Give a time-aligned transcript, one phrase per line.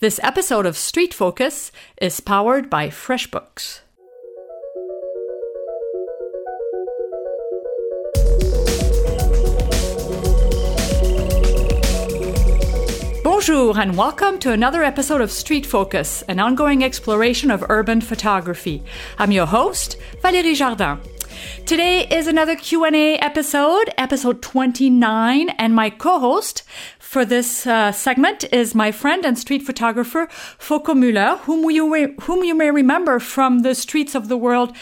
[0.00, 3.80] This episode of Street Focus is powered by FreshBooks.
[13.22, 18.82] Bonjour and welcome to another episode of Street Focus, an ongoing exploration of urban photography.
[19.18, 20.98] I'm your host, Valérie Jardin.
[21.66, 26.62] Today is another Q&A episode, episode 29, and my co-host
[27.10, 30.28] for this uh, segment is my friend and street photographer
[30.60, 34.72] Foko Müller, whom you, whom you may remember from the Streets of the World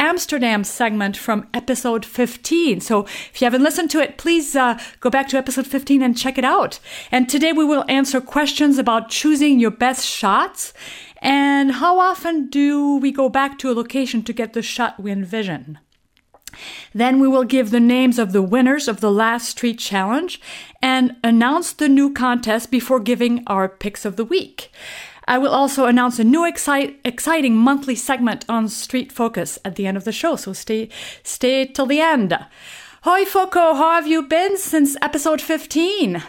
[0.00, 2.80] Amsterdam segment from episode 15.
[2.80, 6.18] So if you haven't listened to it, please uh, go back to episode 15 and
[6.18, 6.80] check it out.
[7.12, 10.72] And today we will answer questions about choosing your best shots
[11.22, 15.12] and how often do we go back to a location to get the shot we
[15.12, 15.78] envision.
[16.94, 20.40] Then we will give the names of the winners of the last street challenge
[20.82, 24.70] and announce the new contest before giving our picks of the week.
[25.28, 29.86] I will also announce a new excite, exciting monthly segment on Street Focus at the
[29.86, 30.88] end of the show, so stay
[31.24, 32.32] stay till the end.
[33.02, 36.22] Hoi Foko, how have you been since episode 15?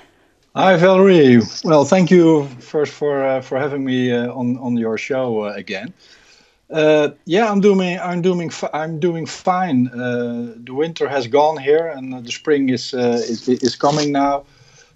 [0.56, 1.40] Hi Valerie.
[1.64, 5.54] Well, thank you first for uh, for having me uh, on on your show uh,
[5.54, 5.94] again.
[6.70, 8.00] Uh, yeah, I'm doing.
[8.00, 8.52] I'm doing.
[8.74, 9.88] I'm doing fine.
[9.88, 14.44] Uh, the winter has gone here, and the spring is uh, is, is coming now.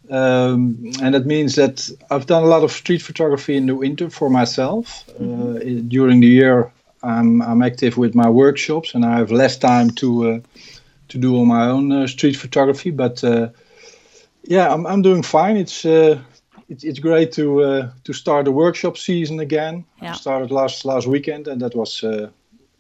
[0.09, 4.09] Um, and that means that I've done a lot of street photography in the winter
[4.09, 5.05] for myself.
[5.19, 5.88] Mm-hmm.
[5.88, 10.30] during the year, I'm I'm active with my workshops, and I have less time to
[10.30, 10.39] uh,
[11.08, 12.91] to do on my own street photography.
[12.91, 13.23] But
[14.44, 15.56] yeah, I'm I'm doing fine.
[15.56, 15.85] It's
[16.72, 19.83] it's it's great to uh, to start the workshop season again.
[20.02, 20.11] Yeah.
[20.11, 22.30] I started last last weekend, and that was uh,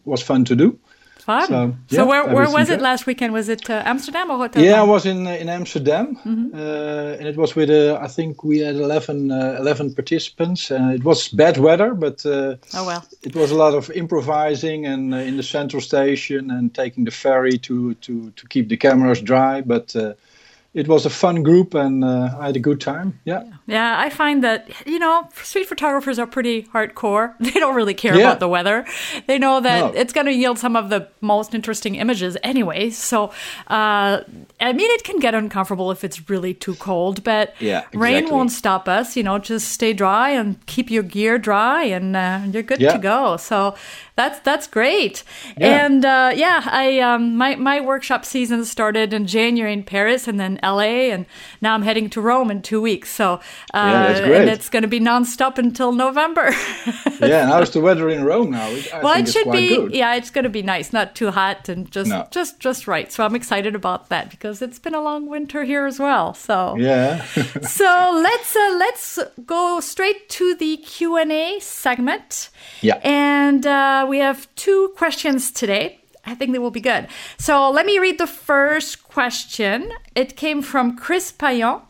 [0.05, 0.79] was fun to do.
[1.19, 1.47] Fun.
[1.47, 3.33] So, yeah, so where where was it last weekend?
[3.33, 4.63] Was it uh, Amsterdam or Rotterdam?
[4.63, 6.55] Yeah, I was in in Amsterdam, mm-hmm.
[6.55, 10.71] Uh, and it was with uh, I think we had 11, uh, 11 participants.
[10.71, 15.13] and it was bad weather, but oh well, it was a lot of improvising and
[15.13, 19.61] in the central station and taking the ferry to to to keep the cameras dry,
[19.61, 19.95] but
[20.73, 23.19] it was a fun group and uh, I had a good time.
[23.25, 23.43] Yeah.
[23.67, 27.33] Yeah, I find that, you know, street photographers are pretty hardcore.
[27.51, 28.21] They don't really care yeah.
[28.21, 28.85] about the weather.
[29.27, 29.99] They know that no.
[29.99, 32.89] it's going to yield some of the most interesting images anyway.
[32.91, 33.25] So,
[33.67, 34.21] uh,
[34.61, 37.99] I mean, it can get uncomfortable if it's really too cold, but yeah, exactly.
[37.99, 39.17] rain won't stop us.
[39.17, 42.93] You know, just stay dry and keep your gear dry and uh, you're good yeah.
[42.93, 43.35] to go.
[43.35, 43.75] So,
[44.21, 45.23] that's that's great.
[45.57, 45.85] Yeah.
[45.85, 50.39] And uh, yeah, I um, my my workshop season started in January in Paris and
[50.39, 51.25] then LA, and
[51.61, 53.09] now I'm heading to Rome in two weeks.
[53.09, 53.39] So uh,
[53.73, 54.41] yeah, that's great.
[54.41, 56.51] and it's going to be nonstop until November.
[57.19, 58.67] yeah, and how's the weather in Rome now?
[58.67, 59.75] I well, it should be.
[59.75, 59.93] Good.
[59.93, 62.27] Yeah, it's going to be nice, not too hot, and just no.
[62.31, 63.11] just just right.
[63.11, 66.33] So I'm excited about that because it's been a long winter here as well.
[66.33, 67.23] So yeah.
[67.61, 72.49] so let's uh, let's go straight to the Q and A segment.
[72.81, 73.65] Yeah, and.
[73.65, 76.00] Uh, we have two questions today.
[76.25, 77.07] I think they will be good.
[77.37, 79.91] So let me read the first question.
[80.15, 81.81] It came from Chris Payon.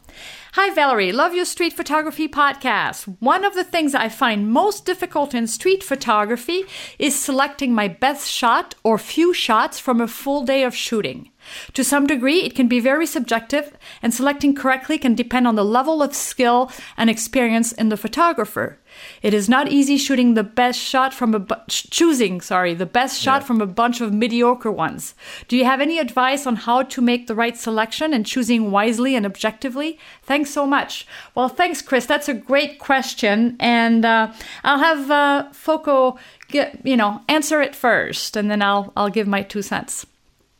[0.54, 1.14] Hi, Valerie.
[1.14, 3.16] Love your street photography podcast.
[3.22, 6.66] One of the things I find most difficult in street photography
[7.00, 11.30] is selecting my best shot or few shots from a full day of shooting.
[11.74, 15.66] To some degree, it can be very subjective, and selecting correctly can depend on the
[15.66, 18.78] level of skill and experience in the photographer.
[19.22, 23.22] It is not easy shooting the best shot from a bu- choosing, sorry, the best
[23.22, 23.48] shot yeah.
[23.48, 25.16] from a bunch of mediocre ones.
[25.48, 29.16] Do you have any advice on how to make the right selection and choosing wisely
[29.16, 29.98] and objectively?
[30.24, 31.08] Thanks so much.
[31.36, 32.06] Well, thanks, Chris.
[32.06, 34.34] That's a great question, and uh,
[34.64, 36.18] I'll have uh, Foko
[36.50, 40.06] get you know answer it first, and then I'll I'll give my two cents.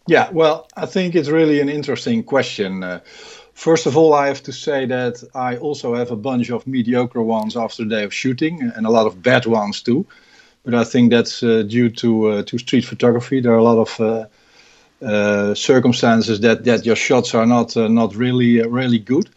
[0.08, 2.84] Yeah, well, I think it's really an interesting question.
[2.84, 3.00] Uh,
[3.62, 7.22] First of all, I have to say that I also have a bunch of mediocre
[7.22, 10.06] ones after a day of shooting, and a lot of bad ones too.
[10.64, 13.40] But I think that's uh, due to uh, to street photography.
[13.40, 14.26] There are a lot of uh,
[15.06, 19.30] uh circumstances that that your shots are not uh, not really uh, really good.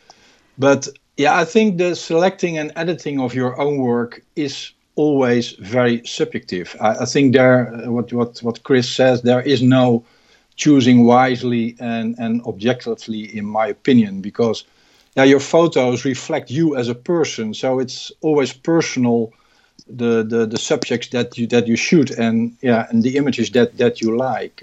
[0.57, 0.89] But
[1.19, 6.77] yeah, I think the selecting and editing of your own work is always very subjective.
[6.81, 10.05] I, I think there, what what what Chris says, there is no
[10.57, 14.65] choosing wisely and, and objectively, in my opinion, because
[15.17, 17.55] yeah, your photos reflect you as a person.
[17.55, 19.33] So it's always personal,
[19.89, 23.77] the, the, the subjects that you that you shoot and yeah, and the images that,
[23.79, 24.63] that you like.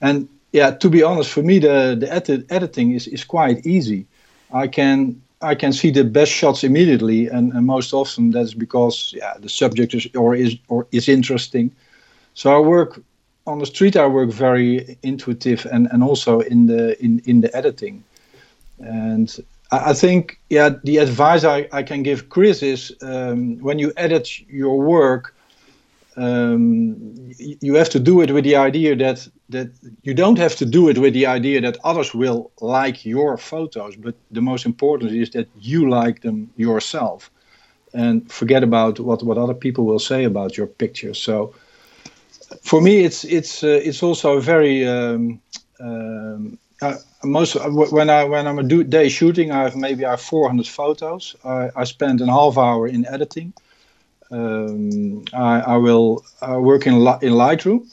[0.00, 4.06] And yeah, to be honest, for me the, the edit, editing is, is quite easy.
[4.52, 9.12] I can I can see the best shots immediately, and, and most often that's because
[9.16, 11.70] yeah, the subject is or is or is interesting.
[12.34, 13.02] So I work
[13.46, 17.54] on the street I work very intuitive and, and also in the in, in the
[17.56, 18.04] editing.
[18.78, 23.92] And I think, yeah, the advice I, I can give Chris is um, when you
[23.96, 25.34] edit your work,
[26.16, 26.96] um,
[27.38, 29.68] you have to do it with the idea that that
[30.02, 33.96] you don't have to do it with the idea that others will like your photos,
[33.96, 37.30] but the most important is that you like them yourself,
[37.92, 41.18] and forget about what what other people will say about your pictures.
[41.18, 41.52] So,
[42.62, 45.40] for me, it's it's uh, it's also a very um,
[45.80, 50.20] um, uh, most when I when I'm a day shooting, I have maybe I have
[50.20, 51.36] 400 photos.
[51.44, 53.52] I, I spend a half hour in editing.
[54.30, 57.86] Um, I, I, will uh, work in in Lightroom.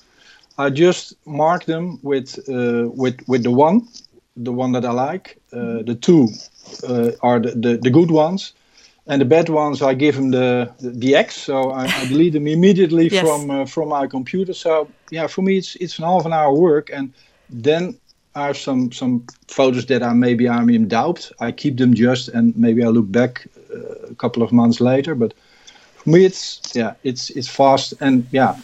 [0.58, 3.88] I just mark them with uh, with with the one,
[4.36, 5.38] the one that I like.
[5.54, 6.28] Uh, the two
[6.88, 8.54] uh, are the, the, the good ones,
[9.12, 11.36] and the bad ones I give them the the, the X.
[11.36, 13.22] So I, I delete them immediately yes.
[13.22, 14.54] from uh, from my computer.
[14.54, 17.14] So yeah, for me it's it's an half an hour work, and
[17.50, 18.00] then
[18.36, 21.30] I have some some photos that I maybe I'm in doubt.
[21.42, 25.14] I keep them just, and maybe I look back uh, a couple of months later.
[25.14, 25.34] But
[25.96, 28.56] for me, it's yeah, it's it's fast and yeah.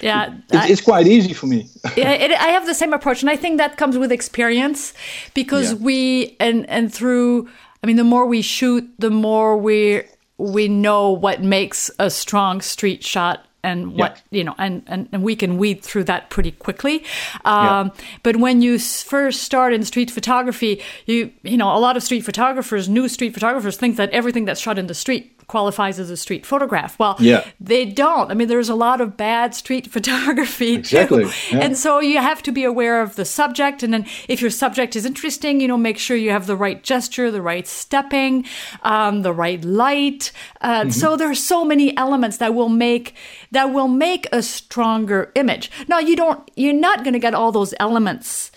[0.00, 1.68] Yeah, it, I, it's quite easy for me.
[1.96, 4.92] yeah, it, I have the same approach, and I think that comes with experience,
[5.34, 5.84] because yeah.
[5.84, 7.48] we and and through.
[7.82, 10.02] I mean, the more we shoot, the more we
[10.38, 14.38] we know what makes a strong street shot and what yeah.
[14.38, 17.02] you know and, and and we can weed through that pretty quickly
[17.44, 18.04] um, yeah.
[18.22, 22.20] but when you first start in street photography you you know a lot of street
[22.20, 26.16] photographers new street photographers think that everything that's shot in the street qualifies as a
[26.16, 26.98] street photograph.
[26.98, 27.46] Well, yeah.
[27.60, 28.30] they don't.
[28.30, 30.74] I mean, there's a lot of bad street photography.
[30.74, 31.24] Exactly.
[31.50, 31.60] Yeah.
[31.60, 33.82] And so you have to be aware of the subject.
[33.82, 36.82] And then if your subject is interesting, you know, make sure you have the right
[36.82, 38.44] gesture, the right stepping,
[38.82, 40.32] um, the right light.
[40.60, 40.90] Uh, mm-hmm.
[40.90, 43.14] So there are so many elements that will make
[43.52, 45.70] that will make a stronger image.
[45.88, 46.50] Now you don't.
[46.56, 48.50] You're not going to get all those elements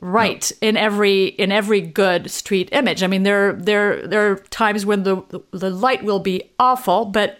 [0.00, 0.68] right no.
[0.68, 3.02] in every in every good street image.
[3.02, 5.22] I mean, there there there are times when the
[5.52, 7.38] the light will be awful, but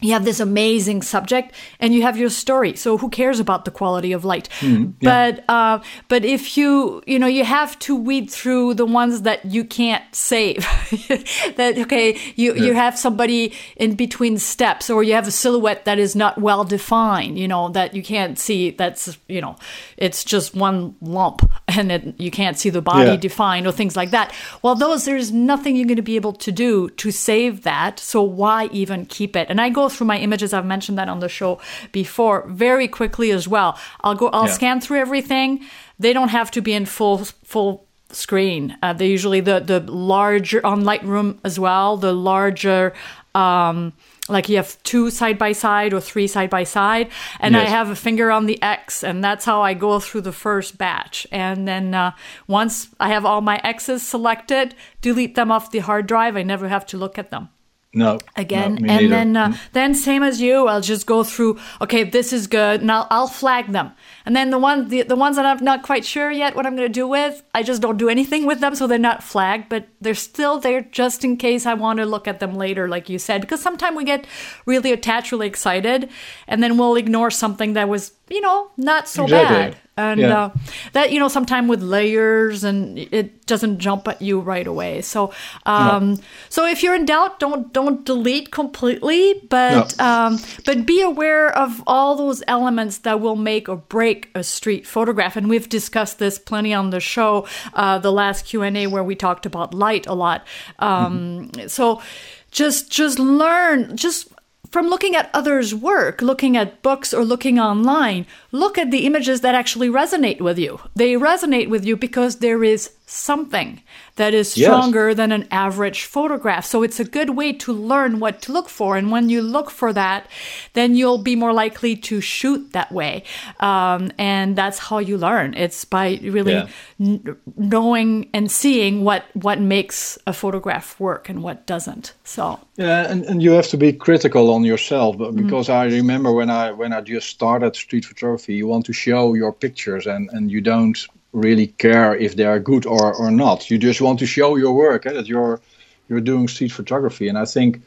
[0.00, 2.74] you have this amazing subject and you have your story.
[2.76, 4.48] So who cares about the quality of light?
[4.60, 5.32] Mm, yeah.
[5.34, 9.44] but uh, but if you you know you have to weed through the ones that
[9.44, 10.66] you can't save.
[11.56, 12.62] That okay you yeah.
[12.64, 16.64] you have somebody in between steps or you have a silhouette that is not well
[16.64, 18.70] defined you know that you can't see.
[18.70, 19.56] That's you know
[19.96, 23.16] it's just one lump and it, you can't see the body yeah.
[23.16, 24.34] defined or things like that.
[24.62, 28.00] Well those there's nothing you're going to be able to do to save that.
[28.00, 29.48] So why even keep it?
[29.50, 30.52] And i go through my images.
[30.52, 31.60] I've mentioned that on the show
[31.92, 33.78] before very quickly as well.
[34.02, 34.52] I'll go, I'll yeah.
[34.52, 35.64] scan through everything.
[35.98, 38.76] They don't have to be in full, full screen.
[38.82, 41.96] Uh, they usually the the larger on Lightroom as well.
[41.96, 42.92] The larger,
[43.34, 43.92] um,
[44.28, 47.10] like you have two side by side or three side by side,
[47.40, 47.66] and yes.
[47.66, 50.78] I have a finger on the X, and that's how I go through the first
[50.78, 51.26] batch.
[51.30, 52.12] And then uh,
[52.46, 56.36] once I have all my X's selected, delete them off the hard drive.
[56.36, 57.48] I never have to look at them.
[57.94, 58.18] No.
[58.36, 61.58] Again, no, and then uh, then same as you, I'll just go through.
[61.80, 63.92] Okay, this is good, and I'll, I'll flag them.
[64.26, 66.76] And then the one the, the ones that I'm not quite sure yet what I'm
[66.76, 69.68] going to do with, I just don't do anything with them, so they're not flagged,
[69.68, 73.08] but they're still there just in case I want to look at them later, like
[73.08, 73.40] you said.
[73.40, 74.26] Because sometimes we get
[74.66, 76.10] really attached, really excited,
[76.48, 79.56] and then we'll ignore something that was you know not so exactly.
[79.56, 80.44] bad and yeah.
[80.44, 80.50] uh,
[80.92, 85.32] that you know sometimes with layers and it doesn't jump at you right away so
[85.66, 86.20] um, no.
[86.48, 90.04] so if you're in doubt don't don't delete completely but no.
[90.04, 94.86] um, but be aware of all those elements that will make or break a street
[94.86, 99.14] photograph and we've discussed this plenty on the show uh, the last q&a where we
[99.14, 100.46] talked about light a lot
[100.80, 101.68] um, mm-hmm.
[101.68, 102.02] so
[102.50, 104.32] just just learn just
[104.74, 109.40] from looking at others' work, looking at books or looking online, look at the images
[109.40, 110.80] that actually resonate with you.
[110.96, 113.80] They resonate with you because there is something
[114.16, 115.16] that is stronger yes.
[115.16, 116.64] than an average photograph.
[116.64, 118.96] So it's a good way to learn what to look for.
[118.96, 120.28] And when you look for that,
[120.72, 123.24] then you'll be more likely to shoot that way.
[123.60, 125.54] Um, and that's how you learn.
[125.54, 126.68] It's by really yeah.
[127.00, 132.14] n- knowing and seeing what, what makes a photograph work and what doesn't.
[132.24, 135.42] So yeah, and, and you have to be critical on yourself, mm-hmm.
[135.42, 135.74] because mm.
[135.74, 139.52] I remember when I when I just started street photography, you want to show your
[139.52, 140.98] pictures and and you don't
[141.34, 143.70] really care if they are good or, or not.
[143.70, 145.60] You just want to show your work eh, that you're
[146.08, 147.28] you're doing street photography.
[147.28, 147.82] And I think,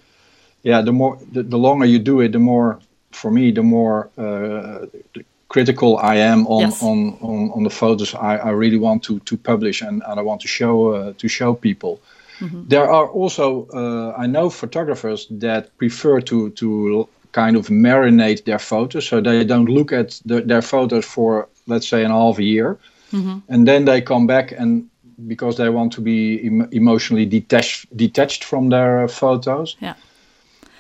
[0.64, 2.80] yeah, the more the, the longer you do it, the more
[3.12, 4.86] for me, the more uh,
[5.48, 6.84] critical I am on, yes.
[6.84, 10.24] on, on, on the photos I, I really want to to publish and, and I
[10.24, 12.00] want to show uh, to show people.
[12.40, 12.68] Mm-hmm.
[12.68, 18.60] There are also uh, I know photographers that prefer to to kind of marinate their
[18.60, 22.44] photos so they don't look at the, their photos for let's say an half a
[22.44, 22.78] year
[23.12, 23.40] Mm-hmm.
[23.50, 24.90] And then they come back and
[25.26, 29.76] because they want to be em- emotionally detached detached from their uh, photos.
[29.80, 29.96] Yeah.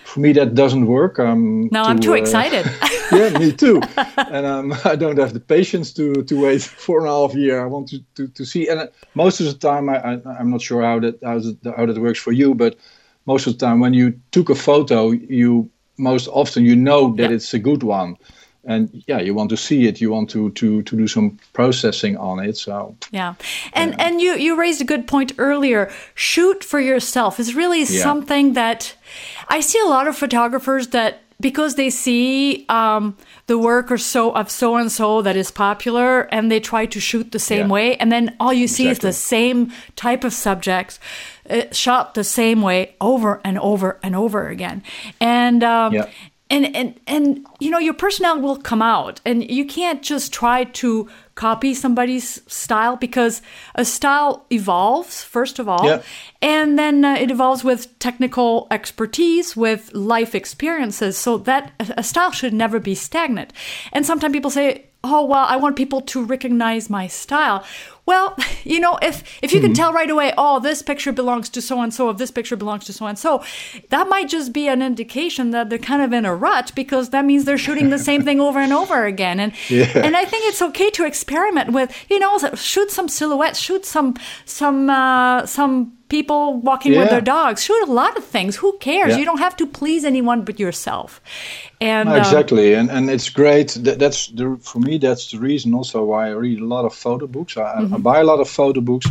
[0.04, 1.20] For me, that doesn't work.
[1.20, 2.66] Um, no, I'm too uh, excited.
[3.12, 3.82] yeah, me too.
[4.18, 7.62] and um, I don't have the patience to, to wait four and a half year.
[7.62, 8.70] I want to, to, to see.
[8.70, 11.74] And uh, most of the time, I, I, am not sure how that how that,
[11.76, 12.78] how that works for you, but
[13.26, 17.30] most of the time, when you took a photo, you most often you know that
[17.30, 17.36] yeah.
[17.36, 18.16] it's a good one
[18.68, 22.16] and yeah you want to see it you want to to to do some processing
[22.18, 23.34] on it so yeah
[23.74, 24.06] and yeah.
[24.06, 28.04] and you you raised a good point earlier shoot for yourself is really yeah.
[28.04, 28.94] something that
[29.48, 34.32] i see a lot of photographers that because they see um, the work or so
[34.32, 37.74] of so and so that is popular and they try to shoot the same yeah.
[37.74, 39.10] way and then all you see exactly.
[39.10, 41.00] is the same type of subjects
[41.50, 44.84] uh, shot the same way over and over and over again
[45.22, 46.10] and um, yeah
[46.50, 49.22] and and and you know your personnel will come out.
[49.26, 53.42] And you can't just try to copy somebody's style because
[53.76, 55.86] a style evolves first of all.
[55.86, 56.02] Yeah.
[56.42, 61.18] and then uh, it evolves with technical expertise with life experiences.
[61.18, 63.54] So that a style should never be stagnant.
[63.92, 67.64] And sometimes people say oh well i want people to recognize my style
[68.08, 69.68] well, you know, if if you mm-hmm.
[69.68, 72.56] can tell right away, oh, this picture belongs to so and so, if this picture
[72.56, 73.44] belongs to so and so,
[73.90, 77.26] that might just be an indication that they're kind of in a rut because that
[77.26, 79.40] means they're shooting the same thing over and over again.
[79.40, 79.92] And yeah.
[79.96, 84.16] and I think it's okay to experiment with, you know, shoot some silhouettes, shoot some
[84.46, 87.00] some uh, some people walking yeah.
[87.00, 87.64] with their dogs.
[87.64, 88.56] Shoot a lot of things.
[88.58, 89.12] Who cares?
[89.12, 89.18] Yeah.
[89.18, 91.22] you don't have to please anyone but yourself.
[91.82, 92.76] And no, um, exactly.
[92.76, 93.78] Um, and and it's great.
[93.82, 96.94] That, that's the for me that's the reason also why i read a lot of
[96.94, 97.58] photo books.
[97.58, 97.96] I, mm-hmm.
[97.96, 99.08] I buy a lot of photo books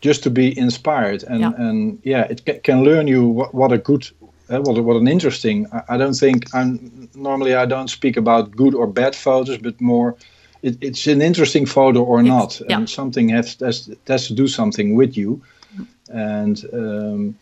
[0.00, 1.24] just to be inspired.
[1.24, 1.52] And yeah.
[1.56, 4.08] and yeah it ca- can learn you what, what a good
[4.48, 8.54] uh, what, what an interesting I, I, don't think i'm normally i don't speak about
[8.54, 10.14] good or bad photos but more
[10.62, 12.60] it, it's an interesting photo or it's, not.
[12.70, 15.42] And something has, has has to do something with you
[16.08, 17.38] and um,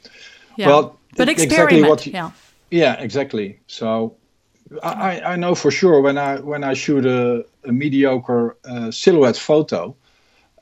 [0.56, 0.68] yeah.
[0.68, 2.30] well, but exactly what you, yeah,
[2.70, 3.58] yeah, exactly.
[3.66, 4.16] So
[4.82, 9.36] I, I know for sure when I when I shoot a, a mediocre uh, silhouette
[9.36, 9.94] photo,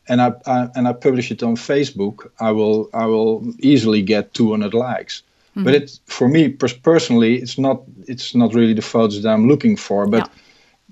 [0.08, 4.34] and I, I, and I publish it on Facebook, I will I will easily get
[4.34, 5.22] 200 likes.
[5.50, 5.64] Mm-hmm.
[5.64, 9.76] But it for me personally, it's not it's not really the photos that I'm looking
[9.76, 10.06] for.
[10.06, 10.42] But yeah.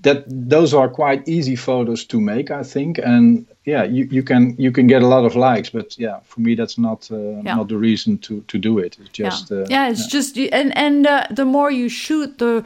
[0.01, 4.55] That those are quite easy photos to make, I think, and yeah, you, you can
[4.57, 7.55] you can get a lot of likes, but yeah, for me that's not uh, yeah.
[7.55, 8.97] not the reason to to do it.
[8.99, 10.19] It's just yeah, uh, yeah it's yeah.
[10.19, 12.65] just and and uh, the more you shoot, the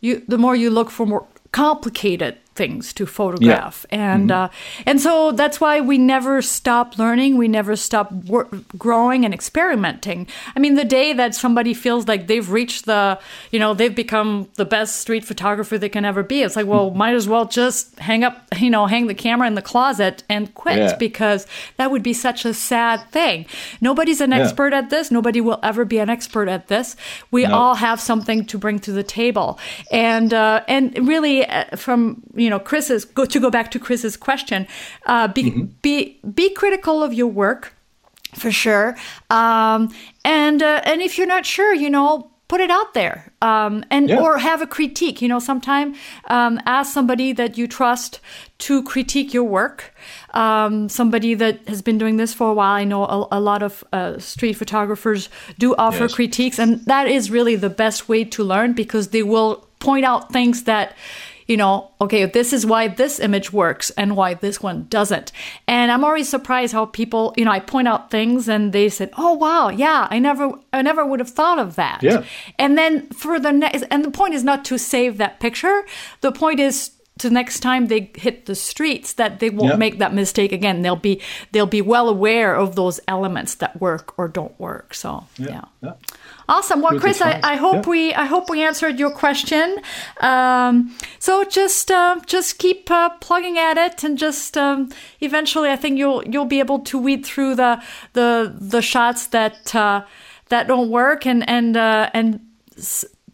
[0.00, 4.14] you the more you look for more complicated things to photograph yeah.
[4.14, 4.44] and mm-hmm.
[4.44, 8.48] uh, and so that's why we never stop learning we never stop wor-
[8.78, 13.18] growing and experimenting i mean the day that somebody feels like they've reached the
[13.50, 16.90] you know they've become the best street photographer they can ever be it's like well
[16.90, 20.54] might as well just hang up you know hang the camera in the closet and
[20.54, 20.96] quit yeah.
[20.96, 21.46] because
[21.76, 23.44] that would be such a sad thing
[23.80, 24.38] nobody's an yeah.
[24.38, 26.96] expert at this nobody will ever be an expert at this
[27.30, 27.54] we no.
[27.54, 29.58] all have something to bring to the table
[29.92, 33.80] and uh, and really uh, from you you know Chris's go to go back to
[33.80, 34.68] Chris's question.
[35.04, 35.64] Uh, be mm-hmm.
[35.82, 37.74] be be critical of your work
[38.34, 38.96] for sure.
[39.30, 39.92] Um,
[40.24, 44.08] and uh, and if you're not sure, you know, put it out there um, and
[44.08, 44.20] yeah.
[44.20, 45.96] or have a critique you know sometime
[46.28, 48.20] um, ask somebody that you trust
[48.58, 49.92] to critique your work
[50.32, 53.64] um, somebody that has been doing this for a while i know a, a lot
[53.64, 56.14] of uh, street photographers do offer yes.
[56.14, 60.32] critiques and that is really the best way to learn because they will point out
[60.32, 60.96] things that
[61.46, 65.32] you know, okay, this is why this image works and why this one doesn't.
[65.68, 69.10] And I'm always surprised how people, you know, I point out things and they said,
[69.16, 72.24] "Oh wow, yeah, I never I never would have thought of that." Yeah.
[72.58, 75.84] And then for the next and the point is not to save that picture.
[76.20, 80.12] The point is to next time they hit the streets that they won't make that
[80.12, 81.20] mistake again they'll be
[81.52, 85.62] they'll be well aware of those elements that work or don't work so yeah, yeah.
[85.82, 85.92] yeah.
[86.48, 86.80] Awesome.
[86.80, 87.90] Well, Chris, I, I, hope yeah.
[87.90, 89.80] we I hope we answered your question.
[90.20, 95.76] Um, so just uh, just keep uh, plugging at it, and just um, eventually, I
[95.76, 100.04] think you'll you'll be able to weed through the the the shots that uh,
[100.48, 102.40] that don't work, and and uh, and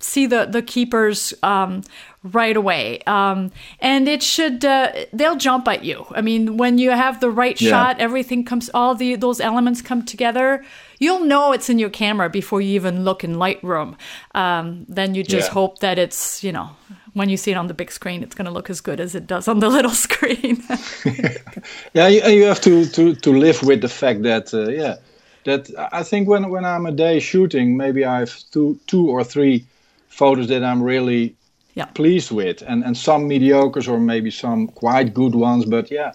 [0.00, 1.83] see the the keepers um,
[2.23, 3.00] right away.
[3.07, 3.50] Um,
[3.81, 6.07] and it should uh, they'll jump at you.
[6.11, 7.71] I mean, when you have the right yeah.
[7.71, 10.64] shot, everything comes all the those elements come together.
[11.02, 13.97] You'll know it's in your camera before you even look in Lightroom.
[14.35, 15.54] Um, then you just yeah.
[15.54, 16.71] hope that it's you know
[17.14, 19.14] when you see it on the big screen, it's going to look as good as
[19.14, 20.62] it does on the little screen.
[21.94, 24.97] yeah, you, you have to, to to live with the fact that uh, yeah
[25.44, 29.25] that I think when when I'm a day shooting, maybe I have two two or
[29.25, 29.64] three
[30.09, 31.35] photos that I'm really
[31.75, 31.87] yeah.
[31.87, 35.64] pleased with, and and some mediocres or maybe some quite good ones.
[35.64, 36.12] But yeah,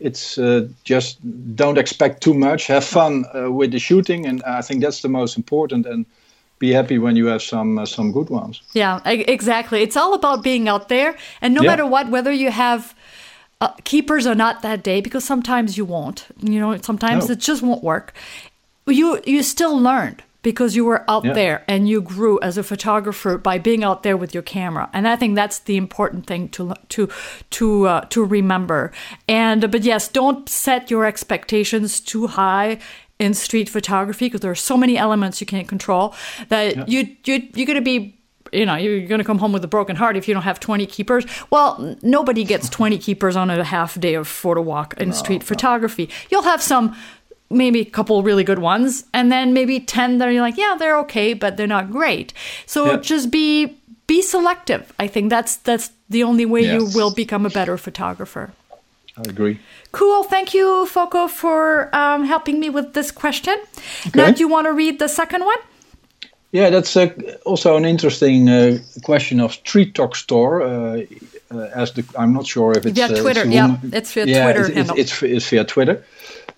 [0.00, 1.18] it's uh, just
[1.54, 2.66] don't expect too much.
[2.66, 5.86] Have fun uh, with the shooting, and I think that's the most important.
[5.86, 6.06] And
[6.58, 8.62] be happy when you have some uh, some good ones.
[8.72, 9.82] Yeah, exactly.
[9.82, 11.70] It's all about being out there, and no yeah.
[11.70, 12.94] matter what, whether you have
[13.60, 16.26] uh, keepers or not that day, because sometimes you won't.
[16.38, 17.32] You know, sometimes no.
[17.32, 18.12] it just won't work.
[18.86, 21.32] You you still learned because you were out yeah.
[21.32, 25.06] there and you grew as a photographer by being out there with your camera and
[25.06, 27.08] i think that's the important thing to to
[27.50, 28.92] to uh, to remember
[29.28, 32.78] and but yes don't set your expectations too high
[33.18, 36.14] in street photography because there are so many elements you can't control
[36.48, 36.84] that yeah.
[36.86, 38.16] you you you're going to be
[38.52, 40.58] you know you're going to come home with a broken heart if you don't have
[40.58, 45.08] 20 keepers well nobody gets 20 keepers on a half day of photo walk in
[45.10, 45.46] no, street no.
[45.46, 46.96] photography you'll have some
[47.50, 50.98] maybe a couple really good ones and then maybe 10 that are like yeah they're
[50.98, 52.32] okay but they're not great
[52.64, 53.76] so just be
[54.06, 56.80] be selective i think that's that's the only way yes.
[56.80, 58.52] you will become a better photographer
[59.16, 59.58] i agree
[59.92, 63.58] cool thank you Foko for um, helping me with this question
[64.06, 64.10] okay.
[64.14, 65.58] now do you want to read the second one
[66.52, 67.10] yeah, that's uh,
[67.46, 70.62] also an interesting uh, question of Street Talk Store.
[70.62, 71.02] Uh,
[71.52, 73.42] uh as the, I'm not sure if it's via uh, Twitter.
[73.42, 74.72] It's yeah, it's via yeah, Twitter.
[74.72, 76.04] It's, it's, it's, via Twitter.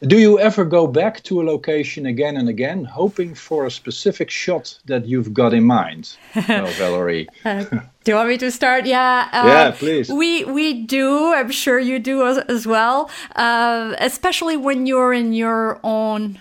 [0.07, 4.31] Do you ever go back to a location again and again, hoping for a specific
[4.31, 6.17] shot that you've got in mind?
[6.49, 7.29] well, Valerie.
[7.45, 8.85] uh, do you want me to start?
[8.85, 9.29] Yeah.
[9.33, 10.11] Uh, yeah, please.
[10.11, 11.33] We we do.
[11.33, 13.11] I'm sure you do as, as well.
[13.37, 16.41] Uh, especially when you're in your own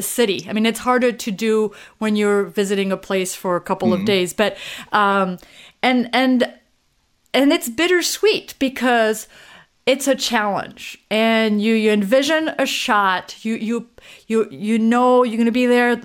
[0.00, 0.46] city.
[0.48, 4.00] I mean, it's harder to do when you're visiting a place for a couple mm-hmm.
[4.00, 4.56] of days, but
[4.90, 5.38] um,
[5.80, 6.52] and and
[7.32, 9.28] and it's bittersweet because
[9.90, 13.88] it's a challenge and you you envision a shot you you
[14.28, 15.96] you you know you're going to be there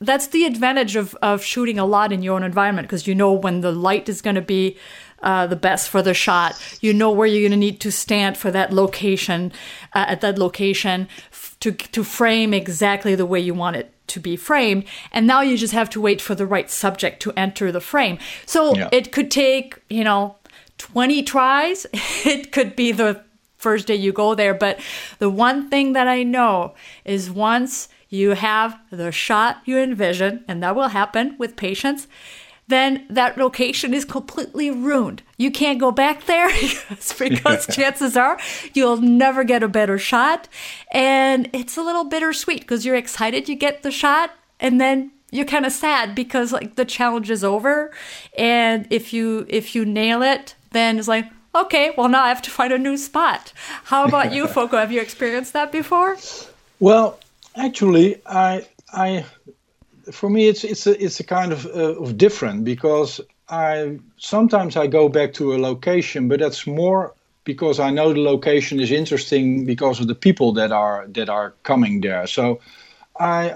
[0.00, 3.32] that's the advantage of of shooting a lot in your own environment because you know
[3.32, 4.78] when the light is going to be
[5.22, 6.52] uh, the best for the shot.
[6.82, 9.52] You know where you're going to need to stand for that location,
[9.94, 14.20] uh, at that location, f- to to frame exactly the way you want it to
[14.20, 14.84] be framed.
[15.12, 18.18] And now you just have to wait for the right subject to enter the frame.
[18.44, 18.90] So yeah.
[18.92, 20.36] it could take you know
[20.78, 21.86] 20 tries.
[22.24, 23.22] it could be the
[23.64, 24.54] first day you go there.
[24.54, 24.78] But
[25.18, 26.74] the one thing that I know
[27.04, 32.06] is once you have the shot you envision, and that will happen with patience,
[32.68, 35.22] then that location is completely ruined.
[35.36, 36.48] You can't go back there
[37.18, 38.38] because chances are
[38.74, 40.48] you'll never get a better shot.
[40.92, 45.44] And it's a little bittersweet because you're excited you get the shot and then you're
[45.44, 47.90] kind of sad because like the challenge is over
[48.38, 52.42] and if you if you nail it then it's like okay well now i have
[52.42, 53.52] to find a new spot.
[53.84, 56.16] How about you Foko have you experienced that before?
[56.80, 57.18] Well
[57.56, 59.24] actually i i
[60.10, 64.76] for me it's it's a it's a kind of uh, of different because i sometimes
[64.76, 67.14] i go back to a location but that's more
[67.44, 71.54] because i know the location is interesting because of the people that are that are
[71.62, 72.26] coming there.
[72.26, 72.60] So
[73.18, 73.50] I,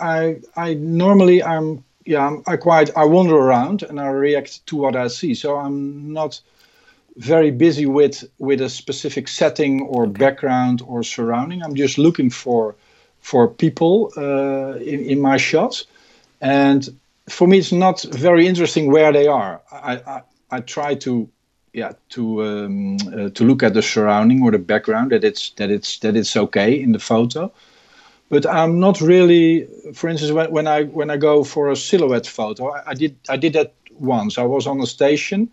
[0.57, 4.77] I, I normally I'm yeah I'm, I quite I wander around and I react to
[4.77, 5.35] what I see.
[5.35, 6.41] So I'm not
[7.19, 10.13] very busy with with a specific setting or okay.
[10.13, 11.63] background or surrounding.
[11.63, 12.75] I'm just looking for
[13.21, 15.87] for people uh, in in my shots,
[16.41, 16.89] and
[17.29, 19.61] for me it's not very interesting where they are.
[19.73, 21.29] I I, I try to
[21.73, 25.71] yeah to um, uh, to look at the surrounding or the background that it's that
[25.71, 27.53] it's that it's okay in the photo
[28.31, 29.67] but I'm not really.
[29.95, 33.17] For instance, when, when I when I go for a silhouette photo, I, I, did
[33.29, 34.37] I did that once.
[34.37, 35.51] I was on a station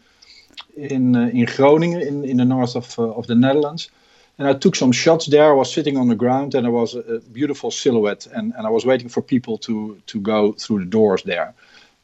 [0.75, 3.89] in uh, in Groningen, in, in the north of uh, of the Netherlands,
[4.37, 5.49] and I took some shots there.
[5.49, 8.67] I was sitting on the ground, and there was a, a, beautiful silhouette, and, and
[8.67, 11.53] I was waiting for people to to go through the doors there,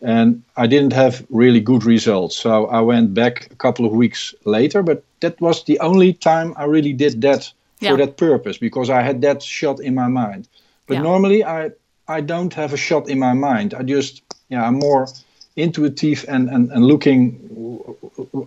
[0.02, 2.36] and I didn't have really good results.
[2.36, 6.54] So I went back a couple of weeks later, but that was the only time
[6.58, 7.92] I really did that yeah.
[7.92, 10.48] for that purpose because I had that shot in my mind.
[10.88, 11.04] But yeah.
[11.04, 11.72] normally I
[12.08, 13.74] I don't have a shot in my mind.
[13.74, 15.08] I just yeah I'm more
[15.56, 17.38] intuitive and and, and looking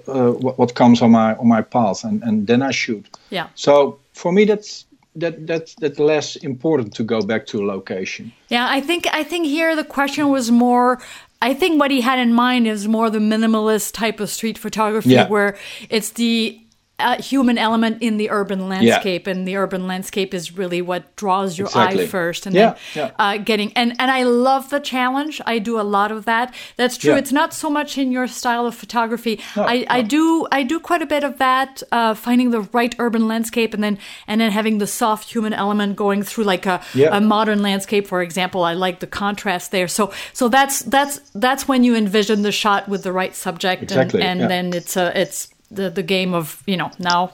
[0.08, 3.06] uh, what, comes on my on my path and and then I shoot.
[3.30, 3.48] Yeah.
[3.54, 4.86] So for me that's
[5.16, 8.32] that that that's less important to go back to a location.
[8.48, 11.00] Yeah, I think I think here the question was more
[11.42, 15.10] I think what he had in mind is more the minimalist type of street photography
[15.10, 15.28] yeah.
[15.28, 15.58] where
[15.90, 16.58] it's the
[16.98, 19.32] a human element in the urban landscape, yeah.
[19.32, 22.04] and the urban landscape is really what draws your exactly.
[22.04, 23.10] eye first, and yeah, then yeah.
[23.18, 25.40] Uh, getting and and I love the challenge.
[25.44, 26.54] I do a lot of that.
[26.76, 27.14] That's true.
[27.14, 29.40] It's not so much in your style of photography.
[29.56, 29.84] No, I, no.
[29.90, 33.74] I do I do quite a bit of that, uh, finding the right urban landscape,
[33.74, 36.80] and then and then having the soft human element going through like a,
[37.10, 38.62] a modern landscape, for example.
[38.62, 39.88] I like the contrast there.
[39.88, 44.22] So so that's that's that's when you envision the shot with the right subject, exactly.
[44.22, 47.32] and, and then it's a it's the, the game of you know now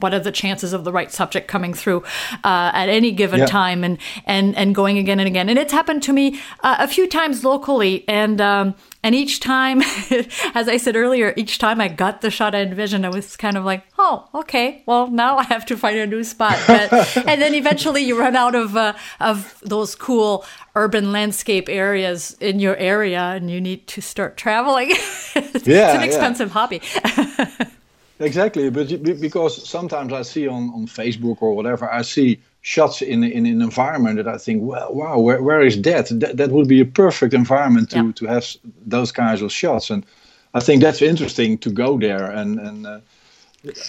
[0.00, 2.02] what are the chances of the right subject coming through
[2.44, 3.46] uh, at any given yeah.
[3.46, 6.88] time and and and going again and again and it's happened to me uh, a
[6.88, 9.80] few times locally and um, and each time,
[10.54, 13.56] as I said earlier, each time I got the shot I envisioned, I was kind
[13.56, 16.58] of like, oh, okay, well, now I have to find a new spot.
[16.66, 22.36] But, and then eventually you run out of, uh, of those cool urban landscape areas
[22.40, 24.88] in your area and you need to start traveling.
[25.34, 26.52] it's yeah, an expensive yeah.
[26.52, 26.82] hobby.
[28.18, 28.68] exactly.
[28.68, 28.88] But
[29.20, 33.62] because sometimes I see on, on Facebook or whatever, I see shots in in an
[33.62, 36.08] environment that I think, well, wow, where, where is that?
[36.20, 36.36] that?
[36.36, 38.12] That would be a perfect environment to, yeah.
[38.16, 38.44] to have
[38.86, 40.04] those kinds of shots, and
[40.52, 42.86] I think that's interesting to go there and and.
[42.86, 43.00] Uh,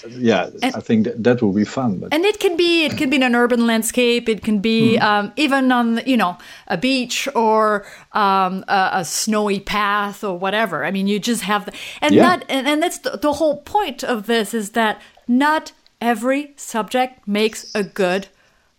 [0.09, 1.99] yeah, and, I think that, that will be fun.
[1.99, 2.11] But.
[2.11, 4.27] And it can be it can be in an urban landscape.
[4.27, 5.03] It can be mm.
[5.03, 6.37] um, even on you know
[6.67, 10.85] a beach or um, a, a, snowy path or whatever.
[10.85, 12.23] I mean, you just have the, and yeah.
[12.23, 17.27] not and, and that's the, the whole point of this is that not every subject
[17.27, 18.27] makes a good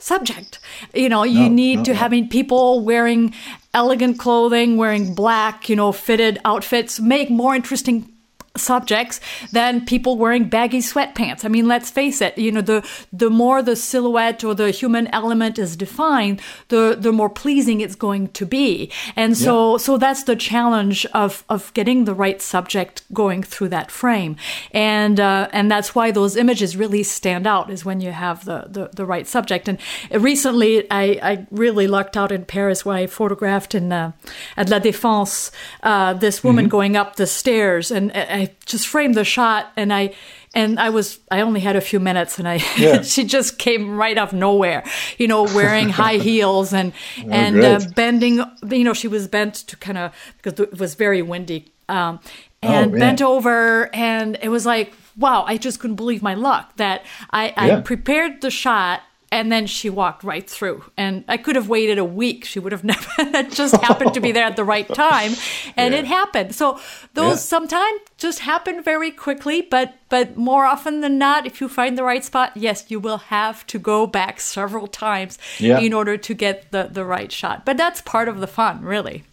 [0.02, 0.58] subject.
[0.94, 1.96] You know, you no, need no, to no.
[1.98, 3.34] having people wearing
[3.72, 8.12] elegant clothing, wearing black, you know, fitted outfits make more interesting
[8.60, 9.20] subjects
[9.52, 11.44] than people wearing baggy sweatpants.
[11.44, 15.06] I mean, let's face it, you know, the the more the silhouette or the human
[15.08, 18.90] element is defined, the the more pleasing it's going to be.
[19.16, 19.78] And so yeah.
[19.78, 24.36] so that's the challenge of of getting the right subject going through that frame.
[24.72, 28.66] And uh, and that's why those images really stand out is when you have the
[28.68, 29.68] the, the right subject.
[29.68, 29.78] And
[30.10, 34.12] recently I, I really lucked out in Paris where I photographed in uh,
[34.56, 35.50] at La Défense
[35.82, 36.70] uh, this woman mm-hmm.
[36.70, 38.10] going up the stairs and
[38.50, 40.14] I just framed the shot and I
[40.54, 43.02] and I was I only had a few minutes and I yeah.
[43.14, 44.84] she just came right off nowhere,
[45.18, 49.54] you know, wearing high heels and oh, and uh, bending, you know, she was bent
[49.54, 52.20] to kind of because it was very windy, um,
[52.62, 56.76] and oh, bent over and it was like wow, I just couldn't believe my luck
[56.76, 61.56] that I, I prepared the shot and then she walked right through and i could
[61.56, 64.56] have waited a week she would have never that just happened to be there at
[64.56, 65.32] the right time
[65.76, 66.00] and yeah.
[66.00, 66.78] it happened so
[67.14, 67.34] those yeah.
[67.36, 72.04] sometimes just happen very quickly but but more often than not if you find the
[72.04, 75.78] right spot yes you will have to go back several times yeah.
[75.78, 79.24] in order to get the the right shot but that's part of the fun really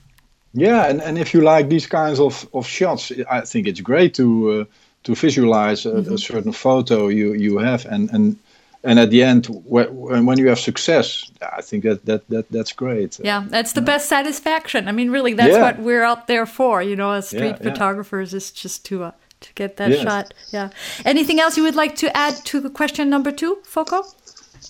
[0.54, 4.14] yeah and, and if you like these kinds of of shots i think it's great
[4.14, 4.66] to uh,
[5.04, 6.14] to visualize a, mm-hmm.
[6.14, 8.38] a certain photo you you have and and
[8.84, 12.72] and at the end when, when you have success i think that, that, that that's
[12.72, 13.86] great yeah that's the yeah.
[13.86, 15.62] best satisfaction i mean really that's yeah.
[15.62, 19.12] what we're out there for you know as street yeah, photographers is just to uh,
[19.40, 20.02] to get that yes.
[20.02, 20.70] shot yeah
[21.06, 24.04] anything else you would like to add to the question number two Foko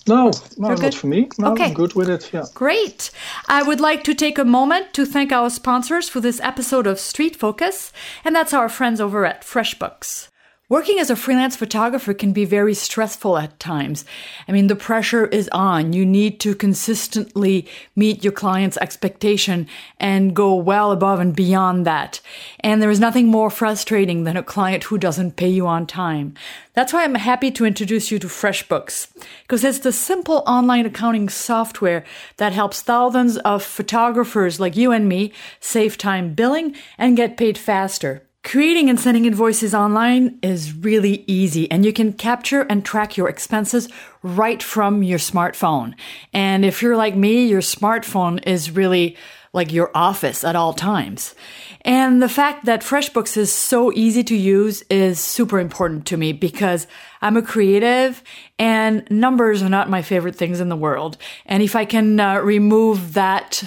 [0.06, 1.28] No, no, not for me.
[1.38, 1.66] No, okay.
[1.66, 2.32] I'm good with it.
[2.32, 2.46] Yeah.
[2.54, 3.10] Great.
[3.46, 6.98] I would like to take a moment to thank our sponsors for this episode of
[6.98, 7.92] Street Focus,
[8.24, 10.28] and that's our friends over at FreshBooks.
[10.70, 14.04] Working as a freelance photographer can be very stressful at times.
[14.46, 15.94] I mean, the pressure is on.
[15.94, 19.66] You need to consistently meet your client's expectation
[19.98, 22.20] and go well above and beyond that.
[22.60, 26.34] And there is nothing more frustrating than a client who doesn't pay you on time.
[26.74, 29.08] That's why I'm happy to introduce you to FreshBooks,
[29.44, 32.04] because it's the simple online accounting software
[32.36, 37.56] that helps thousands of photographers like you and me save time billing and get paid
[37.56, 38.27] faster.
[38.44, 43.28] Creating and sending invoices online is really easy and you can capture and track your
[43.28, 43.88] expenses
[44.22, 45.92] right from your smartphone.
[46.32, 49.16] And if you're like me, your smartphone is really
[49.52, 51.34] like your office at all times.
[51.82, 56.32] And the fact that FreshBooks is so easy to use is super important to me
[56.32, 56.86] because
[57.20, 58.22] I'm a creative
[58.58, 61.16] and numbers are not my favorite things in the world.
[61.46, 63.64] And if I can uh, remove that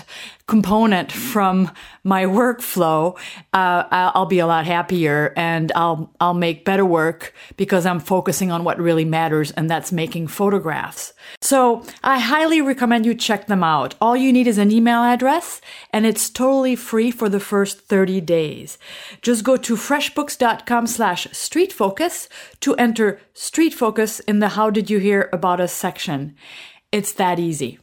[0.52, 1.72] component from
[2.04, 3.18] my workflow,
[3.54, 8.52] uh, I'll be a lot happier and I'll, I'll make better work because I'm focusing
[8.52, 11.14] on what really matters and that's making photographs.
[11.40, 13.96] So I highly recommend you check them out.
[14.02, 15.62] All you need is an email address
[15.94, 18.78] and it's totally free for the first 30 days.
[19.22, 22.28] Just go to freshbooks.com slash streetfocus
[22.60, 26.36] to enter street focus in the how did you hear about us section.
[26.92, 27.80] It's that easy.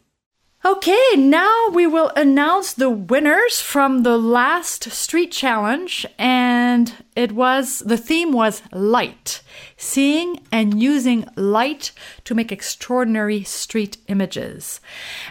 [0.65, 7.79] Okay, now we will announce the winners from the last street challenge, and it was
[7.87, 9.41] the theme was light,
[9.77, 11.93] seeing and using light
[12.25, 14.81] to make extraordinary street images.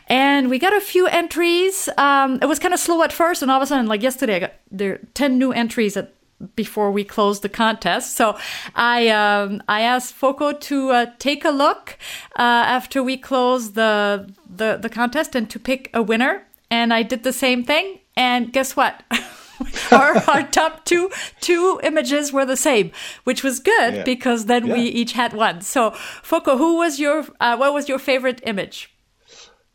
[0.08, 1.90] And we got a few entries.
[1.98, 4.38] Um, it was kind of slow at first, and all of a sudden, like yesterday,
[4.38, 6.14] I got there ten new entries at
[6.56, 8.16] before we closed the contest.
[8.16, 8.38] So
[8.76, 11.98] I um, I asked Foko to uh, take a look
[12.38, 12.42] uh,
[12.78, 16.44] after we closed the, the the contest and to pick a winner.
[16.70, 18.00] And I did the same thing.
[18.16, 19.04] And guess what?
[19.92, 21.10] our, our top two
[21.42, 22.92] two images were the same,
[23.24, 24.04] which was good Yeah.
[24.04, 25.62] because then we each had one.
[25.62, 25.92] So,
[26.24, 28.94] Foko, who was your uh, what was your favorite image?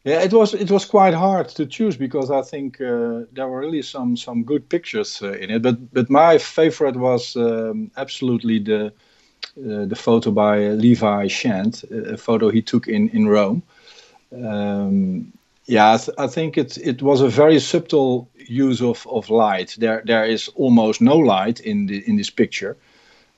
[0.05, 3.61] Yeah, it was it was quite hard to choose because I think uh, there were
[3.61, 5.62] really some some good pictures uh, in it.
[5.62, 12.17] But but my favorite was um, absolutely the uh, the photo by Levi Shand, a
[12.17, 13.62] photo he took in in Rome.
[14.33, 15.33] Um,
[15.67, 19.77] yeah, I, th- I think it it was a very subtle use of, of light.
[19.79, 22.77] There there is almost no light in the in this picture,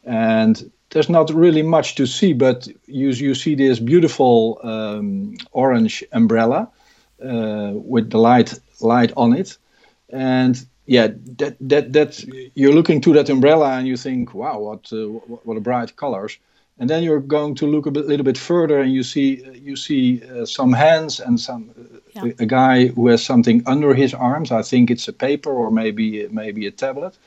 [0.04, 2.32] and there's not really much to see.
[2.34, 6.68] But you you see this beautiful um, orange umbrella
[7.22, 9.58] uh, with the light light on it,
[10.12, 14.92] and yeah, that that that you're looking to that umbrella and you think, wow, what
[14.92, 15.06] uh,
[15.44, 16.38] what, a bright colors.
[16.76, 19.76] And then you're going to look a bit, little bit further, and you see you
[19.76, 21.70] see uh, some hands and some
[22.16, 22.32] Yeah.
[22.38, 24.50] a, a guy who has something under his arms.
[24.50, 27.18] I think it's a paper or maybe maybe a tablet.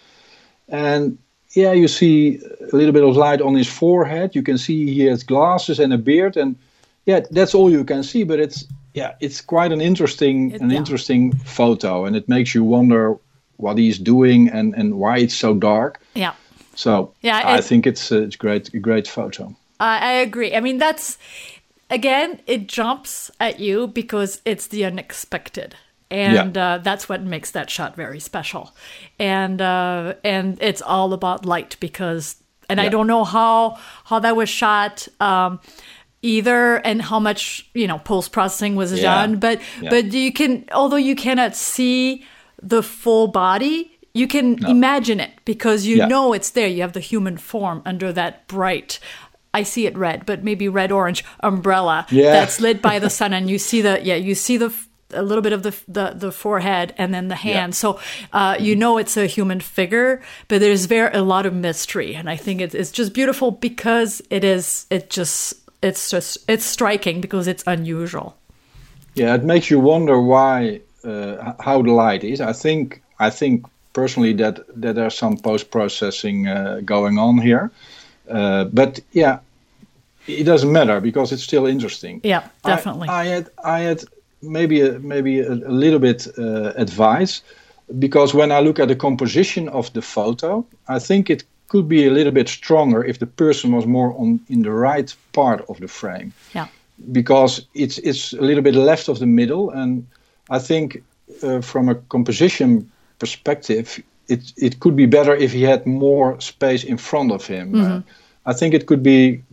[0.68, 1.18] And
[1.54, 2.40] yeah, you see
[2.72, 4.36] a little bit of light on his forehead.
[4.36, 6.56] You can see he has glasses and a beard, and
[7.06, 8.24] yeah, that's all you can see.
[8.24, 10.78] But it's yeah, it's quite an interesting It- an yeah.
[10.78, 13.16] interesting photo, and it makes you wonder
[13.58, 16.00] what he's doing and and why it's so dark.
[16.16, 16.34] Yeah.
[16.76, 19.56] So Yeah, I think it's uh, it's great a great photo.
[19.80, 20.56] I I agree.
[20.56, 21.18] I mean, that's
[21.90, 25.76] again, it jumps at you because it's the unexpected,
[26.10, 28.74] and uh, that's what makes that shot very special.
[29.20, 32.36] And uh, and it's all about light because,
[32.70, 35.08] and I don't know how how that was shot.
[35.20, 35.60] Um,
[36.24, 39.04] either and how much you know post processing was Yeah.
[39.04, 39.90] done but Yeah.
[39.92, 42.26] but you can although you cannot see
[42.62, 46.08] the full body you can imagine it because you Yeah.
[46.08, 49.00] know it's there you have the human form under that bright
[49.54, 52.32] i see it red but maybe red orange umbrella Yeah.
[52.32, 54.74] that's lit by the sun and you see the yeah you see the
[55.14, 57.76] a little bit of the the, the forehead and then the hand.
[57.76, 58.00] So
[58.34, 62.16] uh, you know it's a human figure but there's very a lot of mystery.
[62.16, 66.66] And i think it's, it's just beautiful because it is it just it's just it's
[66.66, 68.36] striking because it's unusual.
[69.16, 72.40] Yeah, it makes you wonder why, uh, how the light is.
[72.40, 77.72] I think, I think personally that that there's some post processing uh, going on here,
[78.30, 79.40] uh, but yeah,
[80.28, 82.22] it doesn't matter because it's still interesting.
[82.24, 83.08] yeah I- definitely.
[83.10, 84.04] I, had, I had
[84.42, 87.42] maybe a, maybe a, a little bit uh, advice
[88.00, 92.06] because when I look at the composition of the photo, I think it could be
[92.08, 95.80] a little bit stronger if the person was more on in the right part of
[95.80, 96.32] the frame.
[96.56, 96.68] Yeah.
[97.12, 100.06] Because it's it's a little bit left of the middle, and
[100.50, 101.04] I think
[101.44, 106.84] uh, from a composition perspective, it it could be better if he had more space
[106.88, 107.76] in front of him.
[107.76, 108.02] Uh,
[108.52, 109.44] I think it could be,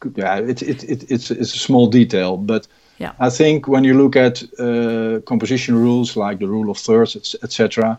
[0.00, 2.66] could- yeah, it, it, it, it's it's a small detail, but
[2.98, 3.12] Yeah.
[3.18, 7.98] I think when you look at uh, composition rules like the rule of thirds, etc.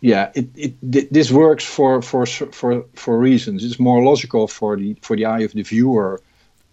[0.00, 3.62] Yeah, it, it this works for for for for reasons.
[3.64, 6.20] It's more logical for the for the eye of the viewer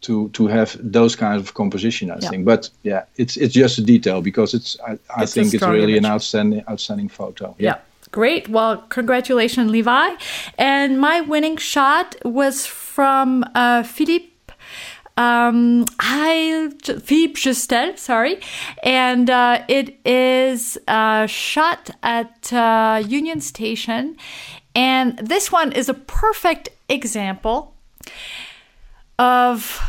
[0.02, 2.10] to to have those kinds of composition.
[2.10, 2.30] I Yeah.
[2.30, 5.64] think, but yeah, it's it's just a detail because it's I, I It's think it's
[5.64, 6.06] really image.
[6.06, 7.56] an outstanding outstanding photo.
[7.60, 7.76] Yeah.
[8.12, 8.48] Great.
[8.50, 10.16] Well, congratulations, Levi.
[10.58, 14.29] And my winning shot was from uh, Philippe.
[15.20, 18.40] Um, I Philippe Justel, sorry,
[18.84, 24.16] and uh, it is uh, shot at uh, Union Station,
[24.74, 27.76] and this one is a perfect example
[29.18, 29.82] of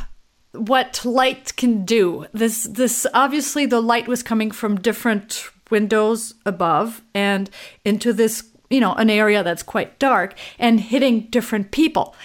[0.50, 2.26] what light can do.
[2.32, 7.48] This this obviously the light was coming from different windows above and
[7.84, 12.16] into this you know an area that's quite dark and hitting different people.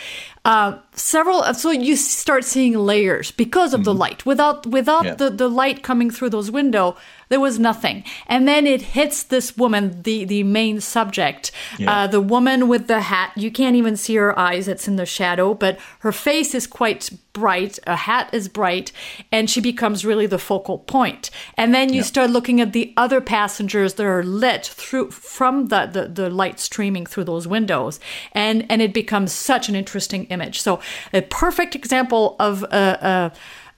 [0.43, 4.25] Uh, several so you start seeing layers because of the light.
[4.25, 5.15] Without without Yeah.
[5.15, 6.95] the the light coming through those window,
[7.29, 8.03] there was nothing.
[8.27, 11.91] And then it hits this woman, the the main subject, Yeah.
[12.03, 13.31] uh, the woman with the hat.
[13.35, 15.53] You can't even see her eyes; it's in the shadow.
[15.53, 17.77] But her face is quite bright.
[17.85, 18.91] A hat is bright,
[19.31, 21.29] and she becomes really the focal point.
[21.57, 25.85] And then you start looking at the other passengers that are lit through from the,
[25.91, 27.99] the the light streaming through those windows,
[28.31, 30.61] and and it becomes such an interesting image.
[30.61, 30.79] So
[31.13, 33.31] a perfect example of a,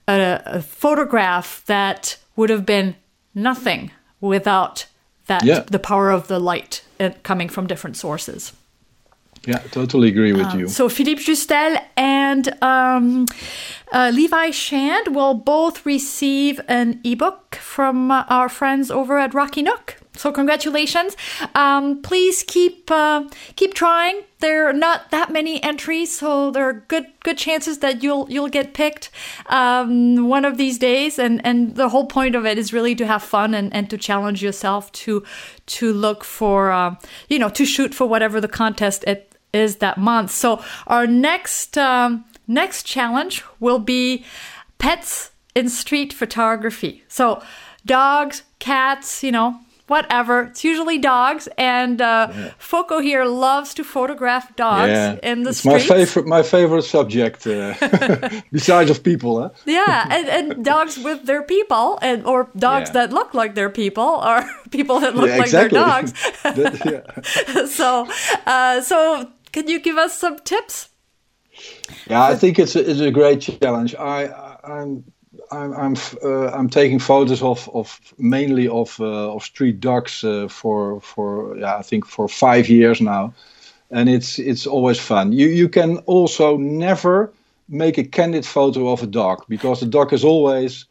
[0.08, 2.96] a, a, a photograph that would have been
[3.34, 3.91] nothing
[4.22, 4.86] without
[5.28, 5.63] that Yeah.
[5.70, 8.54] the power of the light uh, coming from different sources.
[9.46, 10.67] Yeah, totally agree with you.
[10.67, 13.26] So Philippe Justel and um,
[13.93, 19.97] uh, Levi Shand will both receive an ebook from our friends over at Rocky Nook.
[20.17, 21.15] So congratulations.
[21.56, 23.23] Um, please keep uh,
[23.56, 24.23] keep trying.
[24.39, 28.49] There are not that many entries, so there are good good chances that you'll you'll
[28.49, 29.10] get picked
[29.47, 31.19] um, one of these days.
[31.19, 33.97] And and the whole point of it is really to have fun and, and to
[33.97, 35.23] challenge yourself to
[35.67, 36.95] to look for uh,
[37.30, 40.32] you know to shoot for whatever the contest it is that month.
[40.32, 44.25] So our next um, next challenge will be
[44.77, 47.03] pets in street photography.
[47.08, 47.41] So
[47.86, 50.43] dogs, cats, you know, whatever.
[50.43, 52.52] It's usually dogs, and uh, yeah.
[52.60, 55.17] Foko here loves to photograph dogs yeah.
[55.23, 55.89] in the it's streets.
[55.89, 57.73] My favorite, my favorite subject, uh,
[58.52, 59.41] besides of people.
[59.41, 59.50] Huh?
[59.65, 62.93] yeah, and, and, dogs with their people, and or dogs yeah.
[62.93, 66.13] that look like their people, or people that look like their dogs.
[66.43, 68.08] that, so,
[68.45, 70.89] uh, so can you give us some tips?
[72.08, 73.95] Yeah, I think it's a, it's a great challenge.
[73.95, 75.04] I, I I'm
[75.52, 80.48] I'm I'm, uh, I'm taking photos of, of mainly of uh, of street dogs uh,
[80.48, 83.34] for for yeah I think for five years now,
[83.92, 85.32] and it's it's always fun.
[85.32, 87.32] You you can also never
[87.70, 90.86] make a candid photo of a dog because the dog is always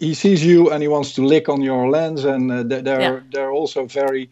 [0.00, 3.20] he sees you and he wants to lick on your lens and uh, they're yeah.
[3.32, 4.30] they're also very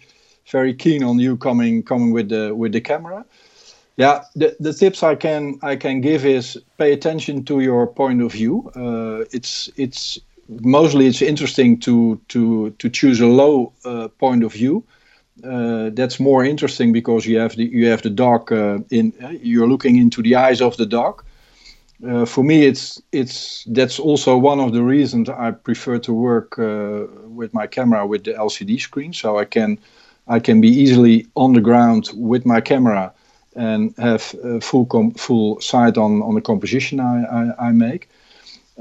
[0.51, 3.25] very keen on you coming coming with the with the camera.
[3.99, 8.23] Yeah, the, the tips I can I can give is pay attention to your point
[8.23, 8.71] of view.
[8.77, 10.21] Uh, it's it's
[10.63, 14.85] mostly it's interesting to to to choose a low uh, point of view.
[15.43, 19.67] Uh, that's more interesting because you have the you have the dog uh, in you're
[19.67, 21.25] looking into the eyes of the dog.
[22.07, 26.57] Uh, for me, it's it's that's also one of the reasons I prefer to work
[26.57, 27.07] uh,
[27.37, 29.77] with my camera with the LCD screen, so I can
[30.29, 33.13] I can be easily on the ground with my camera
[33.59, 34.23] and have
[34.61, 38.09] full com- full sight on on the composition I I, I make.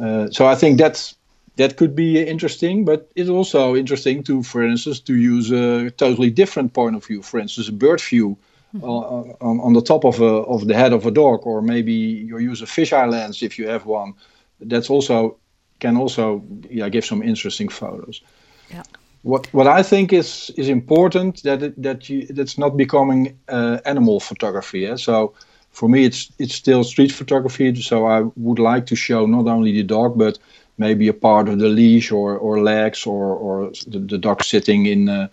[0.01, 1.15] Uh, so I think that's
[1.55, 6.29] that could be interesting, but it's also interesting to, for instance, to use a totally
[6.29, 7.23] different point of view.
[7.23, 8.37] For instance, a bird view
[8.75, 8.83] mm-hmm.
[8.83, 11.93] on, on, on the top of a, of the head of a dog, or maybe
[11.93, 14.13] you use a fisheye lens if you have one.
[14.59, 15.37] That's also
[15.79, 18.21] can also yeah give some interesting photos.
[18.69, 18.83] Yeah
[19.23, 23.79] what what I think is is important that it, that you that's not becoming uh,
[23.85, 24.79] animal photography.
[24.79, 24.95] Yeah?
[24.95, 25.33] So
[25.71, 27.81] for me, it's it's still street photography.
[27.81, 30.39] So I would like to show not only the dog, but
[30.77, 34.85] maybe a part of the leash or, or legs or or the, the dog sitting
[34.85, 35.09] in.
[35.09, 35.27] Uh,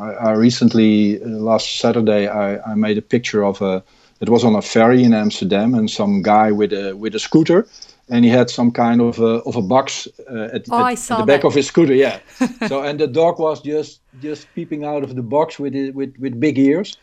[0.00, 3.82] I, I, recently uh, last Saturday I, I made a picture of a.
[4.20, 7.66] It was on a ferry in Amsterdam, and some guy with a with a scooter
[8.08, 11.24] and he had some kind of a, of a box uh, at, oh, at, the
[11.26, 11.94] back of his scooter.
[11.94, 12.20] Yeah.
[12.68, 16.14] so and the dog was just just peeping out of the box with it, with
[16.18, 16.96] with big ears.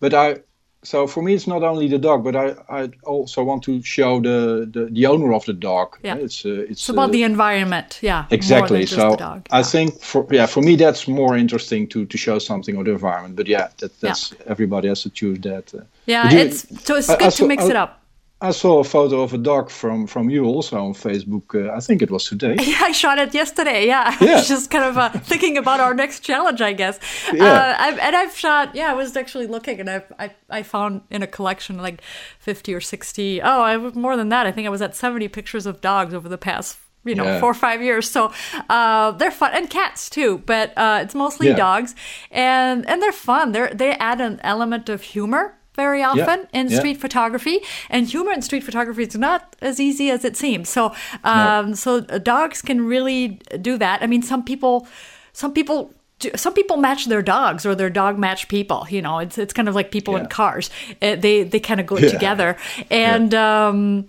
[0.00, 0.40] But I
[0.82, 4.20] so for me it's not only the dog, but I, I also want to show
[4.20, 5.98] the, the, the owner of the dog.
[6.02, 6.16] Yeah.
[6.16, 7.98] It's uh, it's, it's about uh, the environment.
[8.02, 8.26] Yeah.
[8.30, 8.86] Exactly.
[8.86, 9.16] so
[9.50, 12.92] I think for yeah for me that's more interesting to to show something of the
[12.92, 13.36] environment.
[13.36, 14.50] But yeah, that, that's yeah.
[14.50, 15.74] everybody has to choose that.
[15.74, 18.02] Uh, yeah, you, it's so it's good I, to mix it up.
[18.40, 21.54] I saw a photo of a dog from from you also on Facebook.
[21.54, 22.56] Uh, I think it was today.
[22.68, 23.86] Yeah, I shot it yesterday.
[23.86, 24.32] Yeah, yeah.
[24.32, 27.00] I was just kind of uh, thinking about our next challenge, I guess.
[27.32, 27.44] Yeah.
[27.44, 28.74] Uh, I've, and I've shot.
[28.74, 32.00] Yeah, I was actually looking, and I've, I I found in a collection like
[32.38, 33.42] fifty or sixty.
[33.42, 34.46] Oh, I more than that.
[34.46, 37.40] I think I was at seventy pictures of dogs over the past you know yeah.
[37.40, 38.32] four or five years so
[38.68, 41.54] uh, they're fun and cats too but uh, it's mostly yeah.
[41.54, 41.94] dogs
[42.30, 46.68] and and they're fun they they add an element of humor very often yeah, in
[46.68, 46.78] yeah.
[46.78, 50.68] street photography, and humor in street photography is not as easy as it seems.
[50.68, 50.92] So,
[51.24, 51.74] um, no.
[51.74, 54.02] so dogs can really do that.
[54.02, 54.86] I mean, some people,
[55.32, 55.94] some people
[56.34, 59.68] some people match their dogs or their dog match people you know it's it's kind
[59.68, 60.22] of like people yeah.
[60.22, 60.68] in cars
[61.00, 62.08] uh, they they kind of go yeah.
[62.10, 62.56] together
[62.90, 63.68] and yeah.
[63.68, 64.04] um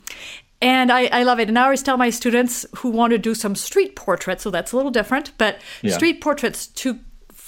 [0.62, 1.48] and I, I love it.
[1.48, 4.74] And I always tell my students who want to do some street portraits, so that's
[4.74, 7.00] a little different, but street portraits to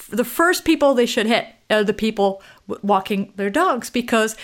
[0.09, 2.41] the first people they should hit are the people
[2.81, 4.35] walking their dogs because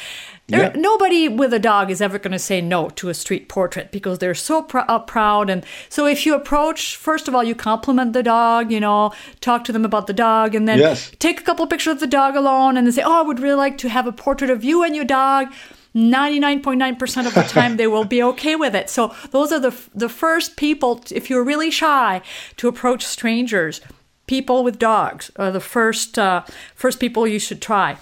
[0.47, 0.71] yeah.
[0.75, 4.19] nobody with a dog is ever going to say no to a street portrait because
[4.19, 5.49] they're so pr- uh, proud.
[5.49, 9.11] And so if you approach, first of all, you compliment the dog, you know,
[9.41, 11.11] talk to them about the dog, and then yes.
[11.19, 13.55] take a couple pictures of the dog alone and then say, oh, I would really
[13.55, 15.51] like to have a portrait of you and your dog.
[15.95, 18.89] 99.9% of the time they will be okay with it.
[18.89, 22.21] So those are the the first people if you're really shy
[22.57, 23.81] to approach strangers
[24.27, 26.43] people with dogs are the first uh,
[26.75, 27.97] first people you should try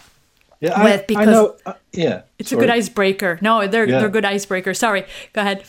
[0.66, 2.64] yeah, with I, because I know, uh, yeah, it's sorry.
[2.64, 3.40] a good icebreaker.
[3.42, 4.00] No, they're yeah.
[4.00, 4.78] they're good icebreakers.
[4.78, 5.64] Sorry, go ahead.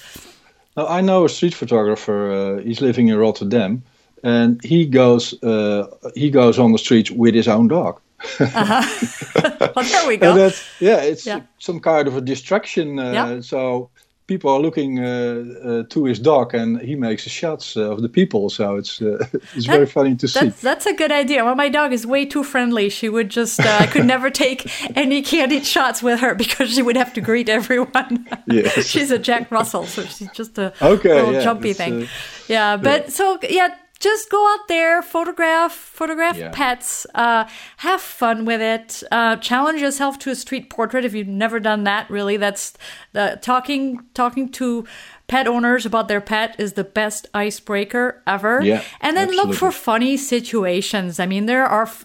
[0.76, 2.30] No, I know a street photographer.
[2.32, 3.82] Uh, he's living in Rotterdam,
[4.22, 8.00] and he goes uh, he goes on the streets with his own dog.
[8.40, 9.70] uh-huh.
[9.76, 10.50] well, there we go.
[10.80, 11.40] yeah, it's yeah.
[11.58, 12.98] some kind of a distraction.
[12.98, 13.40] Uh, yeah.
[13.40, 13.90] So
[14.26, 18.02] people are looking uh, uh, to his dog, and he makes the shots uh, of
[18.02, 18.50] the people.
[18.50, 19.24] So it's uh,
[19.54, 20.40] it's very funny to see.
[20.40, 21.44] That's, that's a good idea.
[21.44, 22.88] Well, my dog is way too friendly.
[22.90, 26.82] She would just uh, I could never take any candid shots with her because she
[26.82, 28.26] would have to greet everyone.
[28.48, 28.86] Yes.
[28.86, 32.02] she's a Jack Russell, so she's just a Okay, little yeah, jumpy thing.
[32.04, 32.06] uh,
[32.48, 33.10] yeah, but yeah.
[33.10, 33.74] so yeah.
[33.98, 36.50] Just go out there, photograph, photograph Yeah.
[36.52, 37.44] pets, uh,
[37.78, 39.02] have fun with it.
[39.10, 42.08] Uh, challenge yourself to a street portrait if you've never done that.
[42.10, 42.74] Really, that's
[43.12, 44.84] the talking talking to
[45.28, 48.60] pet owners about their pet is the best icebreaker ever.
[48.62, 51.18] Yeah, and then look for funny situations.
[51.18, 52.04] I mean, there are f-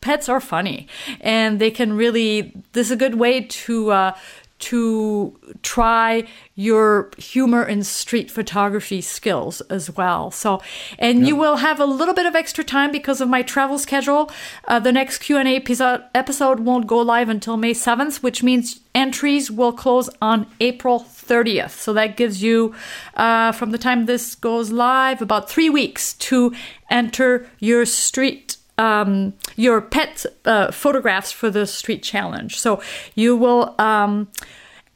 [0.00, 0.88] pets are funny,
[1.20, 2.52] and they can really.
[2.72, 4.12] This is a good way to uh,
[4.60, 10.30] to try your humor and street photography skills as well.
[10.30, 10.60] So,
[10.98, 14.30] and you will have a little bit of extra time because of my travel schedule.
[14.68, 18.42] Uh, the next Q and A episode episode won't go live until May seventh, which
[18.42, 21.70] means entries will close on April 30th.
[21.70, 22.74] So that gives you,
[23.14, 26.52] uh, from the time this goes live, about three weeks to
[26.90, 32.58] enter your street um, your pet uh, photographs for the street challenge.
[32.58, 32.80] So
[33.14, 34.28] you will um,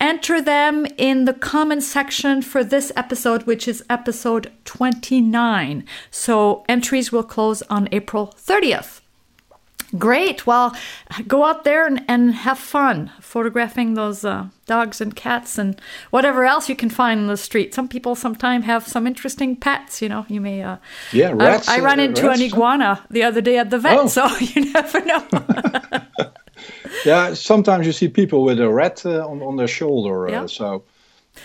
[0.01, 5.85] enter them in the comment section for this episode, which is episode 29.
[6.11, 9.01] So entries will close on April 30th.
[9.99, 10.47] Great.
[10.47, 10.75] Well,
[11.29, 15.81] go out there and, and have fun photographing those uh, dogs and cats and
[16.11, 17.75] whatever else you can find in the street.
[17.75, 20.03] Some people sometimes have some interesting pets.
[20.03, 20.63] You know, you may.
[20.63, 20.77] Uh,
[21.13, 23.99] Yeah, rats, I, I ran into rats, an iguana the other day at the vet,
[23.99, 24.09] Oh.
[24.09, 25.23] so you never know.
[27.05, 30.29] Yeah, sometimes you see people with a rat uh, on on their shoulder.
[30.29, 30.47] Uh, Yeah.
[30.47, 30.85] So,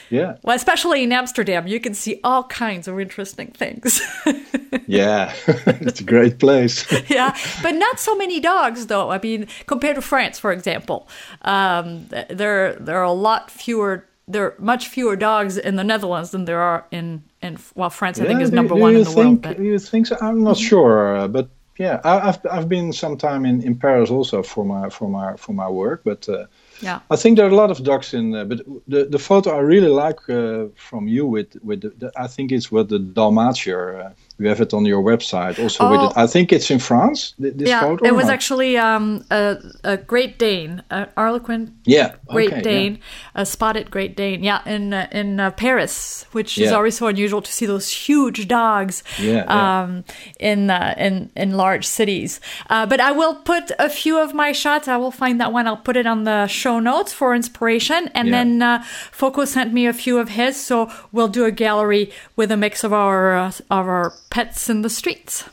[0.09, 4.01] yeah, well, especially in Amsterdam, you can see all kinds of interesting things.
[4.87, 6.85] yeah, it's a great place.
[7.09, 9.11] yeah, but not so many dogs, though.
[9.11, 11.07] I mean, compared to France, for example,
[11.41, 14.05] um, there there are a lot fewer.
[14.27, 18.19] There are much fewer dogs in the Netherlands than there are in in well, France.
[18.19, 19.41] I think is number do one in the think, world.
[19.41, 20.17] But You think so?
[20.21, 24.11] I'm not sure, uh, but yeah, I, I've I've been some time in, in Paris
[24.11, 26.45] also for my for my for my work, but uh,
[26.81, 28.31] yeah, I think there are a lot of dogs in.
[28.31, 32.11] there, but the the photo I really like uh, from you with with the, the,
[32.17, 34.05] I think it's with the Dalmatier.
[34.05, 34.09] Uh,
[34.41, 35.89] you have it on your website also.
[35.91, 36.05] With Oh.
[36.09, 37.33] it, I think it's in France.
[37.41, 37.81] th- This yeah.
[37.81, 38.05] photo.
[38.05, 43.41] It was actually um, a, a Great Dane, a Harlequin yeah Great okay, Dane, Yeah.
[43.41, 44.41] a spotted Great Dane.
[44.43, 48.47] Yeah, in uh, in uh, Paris, which is always so unusual to see those huge
[48.47, 49.03] dogs.
[49.19, 49.81] Yeah, yeah.
[49.81, 50.03] Um,
[50.39, 52.39] in uh, in in large cities.
[52.69, 54.87] Uh, but I will put a few of my shots.
[54.87, 55.67] I will find that one.
[55.67, 58.09] I'll put it on the show notes for inspiration.
[58.13, 58.35] And Yeah.
[58.37, 62.51] then uh, Foko sent me a few of his, so we'll do a gallery with
[62.51, 65.45] a mix of our uh, of our pets in the streets.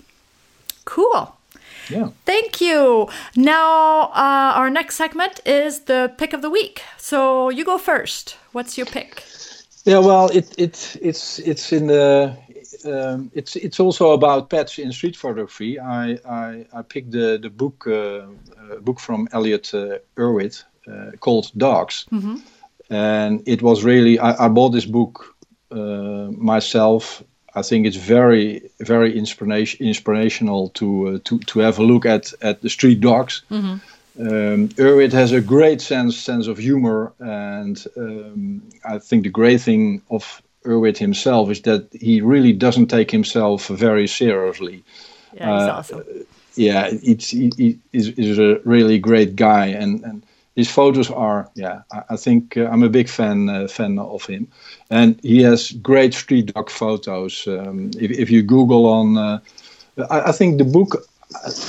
[0.84, 1.32] Cool.
[1.88, 2.08] yeah.
[2.24, 3.08] Thank you.
[3.34, 6.82] Now, uh, our next segment is the pick of the week.
[6.98, 8.36] So you go first.
[8.52, 9.22] What's your pick?
[9.84, 12.36] Yeah, well, it it it's it's in the
[12.84, 15.78] um, it's it's also about pets in street photography.
[15.78, 20.64] I I, I picked the the book uh, uh, book from Elliott uh, Erwitt uh,
[21.20, 22.06] called Dogs,
[22.90, 25.34] and it was really I, I bought this book
[25.70, 27.22] uh, myself.
[27.54, 32.32] I think it's very very inspiration inspirational to uh, to to have a look at
[32.42, 33.42] at the street dogs.
[34.18, 39.60] Um, Erwitt has a great sense sense of humor, and um, I think the great
[39.60, 44.82] thing of Erwitt himself is that he really doesn't take himself very seriously.
[45.34, 46.02] Yeah, he's Uh, awesome.
[46.54, 50.22] Yeah, it's he, he is, is a really great guy, and, and
[50.56, 51.82] his photos are yeah.
[51.92, 54.48] I, I think uh, I'm a big fan uh, fan of him,
[54.90, 57.46] and he has great street dog photos.
[57.46, 59.38] Um, if, if you Google on, uh,
[60.10, 60.96] I, I think the book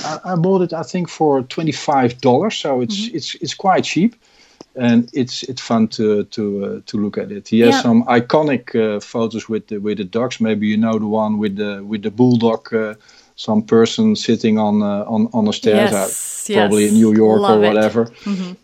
[0.06, 3.84] I, I bought it I think for twenty five dollars, so it's it's it's quite
[3.84, 4.16] cheap,
[4.76, 7.48] and it's it's fun to to uh, to look at it.
[7.50, 7.82] He has Yeah.
[7.82, 10.40] some iconic uh, photos with the with the dogs.
[10.40, 12.74] Maybe you know the one with the with the bulldog.
[12.74, 12.94] Uh,
[13.38, 16.92] some person sitting on uh, on on the stairs, Yes, uh, probably yes.
[16.92, 17.68] in New York Love or it.
[17.68, 17.76] Mm-hmm.
[17.76, 18.12] whatever.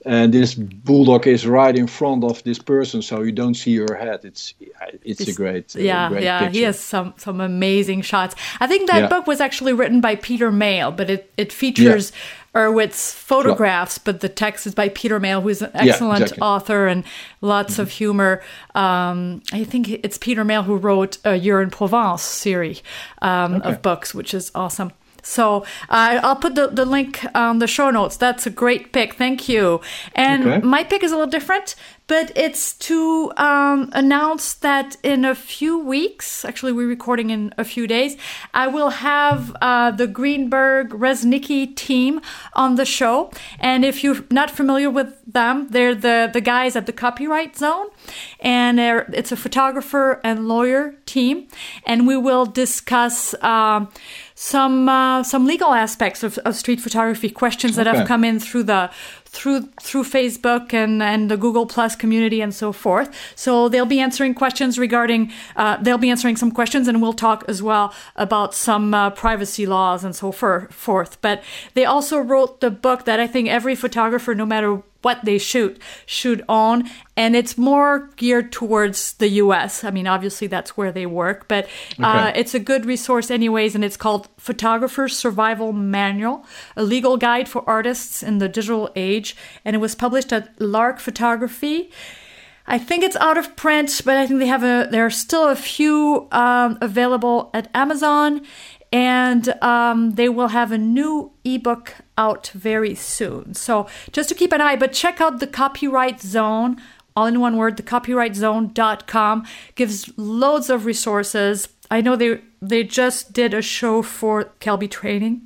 [0.05, 3.95] And this bulldog is right in front of this person, so you don't see her
[3.95, 4.26] head.
[4.26, 4.55] It's
[5.03, 6.57] it's, a great, uh, yeah, great yeah, picture.
[6.59, 8.36] he has some some amazing shots.
[8.59, 9.09] I think that Yeah.
[9.09, 12.11] book was actually written by Peter Mayle, but it it features
[12.56, 16.36] Erwitt's photographs, but the text is by Peter Mayle, who's an excellent exactly.
[16.36, 16.43] Mm-hmm.
[16.43, 17.04] author and
[17.41, 18.43] lots of humor.
[18.76, 22.84] Um, I think it's Peter Mayle who wrote a Year in Provence series
[23.22, 23.70] um, Okay.
[23.70, 24.91] of books, which is awesome.
[25.26, 28.18] So uh, I'll put the, the link on the show notes.
[28.18, 29.14] That's a great pick.
[29.14, 29.80] Thank you.
[30.16, 30.60] And Okay.
[30.68, 31.76] my pick is a little different
[32.08, 37.64] but it's to um, announce that in a few weeks, actually, we're recording in a
[37.64, 38.18] few days,
[38.54, 42.22] I will have uh, the Greenberg Reznicki team
[42.54, 43.32] on the show.
[43.60, 47.88] And if you're not familiar with them, they're the, the guys at the Copyright Zone,
[48.39, 51.47] and it's a photographer and lawyer team.
[51.86, 53.34] And we will discuss.
[53.41, 53.89] Um,
[54.36, 58.64] some uh, some legal aspects of, of street photography questions that have come in through
[58.64, 58.89] the
[59.34, 63.09] through through Facebook and and the Google Plus community and so forth.
[63.36, 67.43] So they'll be answering questions regarding uh, they'll be answering some questions and we'll talk
[67.47, 71.19] as well about some uh, privacy laws and so forth.
[71.21, 75.38] But they also wrote the book that I think every photographer, no matter what they
[75.38, 80.91] shoot shoot on and it's more geared towards the us i mean obviously that's where
[80.91, 81.66] they work but
[82.01, 82.39] uh, okay.
[82.39, 86.45] it's a good resource anyways and it's called photographer's survival manual
[86.76, 90.99] a legal guide for artists in the digital age and it was published at lark
[90.99, 91.91] photography
[92.66, 94.88] I think it's out of print, but I think they have a.
[94.89, 98.41] There are still a few um, available at Amazon,
[98.94, 103.56] and um, they will have a new ebook out very soon.
[103.56, 106.80] So just to keep an eye, but check out the Copyright Zone,
[107.16, 111.68] all in one word, the copyrightzone.com gives loads of resources.
[111.89, 115.41] I know they they just did a show for Kelby Training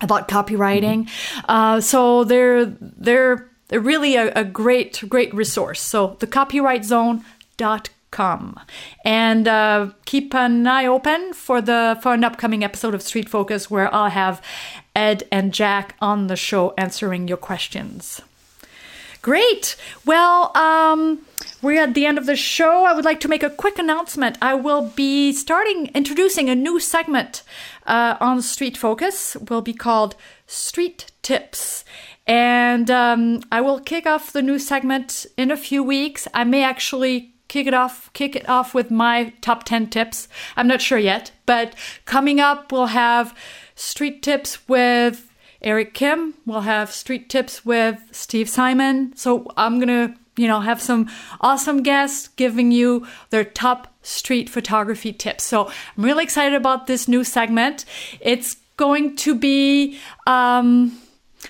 [0.00, 1.50] about copywriting, mm-hmm.
[1.50, 5.80] uh, so they're they're really a, a great great resource.
[5.80, 8.58] So the copyrightzone.com come.
[9.04, 13.70] And uh, keep an eye open for the for an upcoming episode of street focus
[13.70, 14.40] where i'll have
[14.94, 18.20] ed and jack on the show answering your questions.
[19.20, 19.76] Great.
[20.04, 21.20] Well um,
[21.60, 22.84] we're at the end of the show.
[22.84, 24.38] I would like to make a quick announcement.
[24.40, 27.42] I will be starting introducing a new segment
[27.86, 29.36] uh, on street focus.
[29.48, 30.14] Will be called
[30.46, 31.84] street tips.
[32.26, 36.28] And um, i will kick off the new segment in a few weeks.
[36.34, 40.28] I may actually kick it off kick it off with my top 10 tips.
[40.56, 41.74] I'm not sure yet but
[42.04, 43.36] coming up we'll have
[43.74, 46.34] street tips with eric kim.
[46.46, 49.14] We'll have street tips with steve simon.
[49.16, 51.08] So i'm gonna you know have some
[51.40, 55.44] awesome guests giving you their top street photography tips.
[55.44, 57.84] So i'm really excited about this new segment.
[58.20, 60.98] It's going to be um,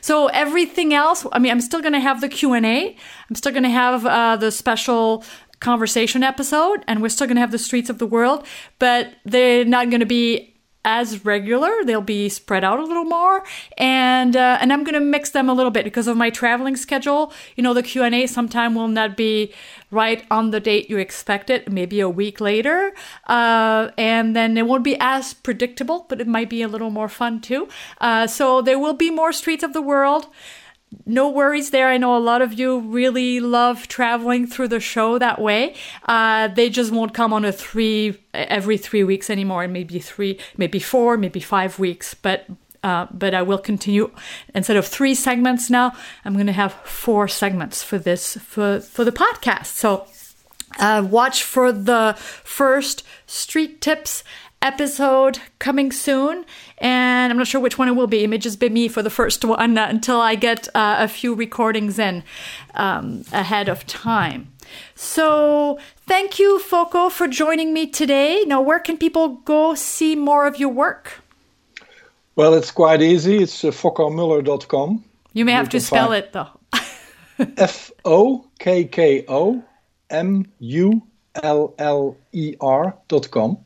[0.01, 2.97] so everything else, I mean, I'm still going to have the Q and A.
[3.29, 5.25] I'm still going to have uh, the special
[5.61, 8.47] conversation episode, and we're still going to have the streets of the world,
[8.79, 10.55] but they're not going to be
[10.85, 11.71] as regular.
[11.85, 13.45] They'll be spread out a little more,
[13.77, 16.77] and uh, and I'm going to mix them a little bit because of my traveling
[16.77, 17.33] schedule.
[17.57, 19.53] You know, the Q and A sometime will not be
[19.91, 22.95] right on the date you expect it, maybe a week later,
[23.27, 27.09] uh, and then it won't be as predictable, but it might be a little more
[27.09, 27.69] fun too.
[28.01, 30.29] Uh, so there will be more streets of the world
[31.05, 31.89] no worries there.
[31.89, 35.75] I know a lot of you really love traveling through the show that way.
[36.07, 39.69] Uh, they just won't come on a three every three weeks anymore.
[39.69, 42.15] Maybe three, maybe four, maybe five weeks.
[42.15, 42.47] But
[42.83, 44.11] uh, but I will continue
[44.55, 45.93] instead of three segments now.
[46.25, 49.67] I'm going to have four segments for this for for the podcast.
[49.67, 50.07] So
[50.79, 54.23] uh, watch for the first street tips
[54.61, 56.45] episode coming soon
[56.79, 58.25] and I'm not sure which one it will be.
[58.25, 61.09] It may just be me for the first one uh, until I get uh, a
[61.09, 62.25] few recordings in
[62.75, 64.53] um, ahead of time.
[64.95, 68.45] So, thank you, Foko, for joining me today.
[68.47, 71.23] Now, where can people go see more of your work?
[72.37, 73.39] Well, it's quite easy.
[73.39, 75.05] It's uh, fokkomuller.com.
[75.33, 76.49] You may have you to spell it, though.
[77.57, 79.63] F O K K O
[80.11, 81.03] M U
[81.43, 83.59] L L E R dot R.com.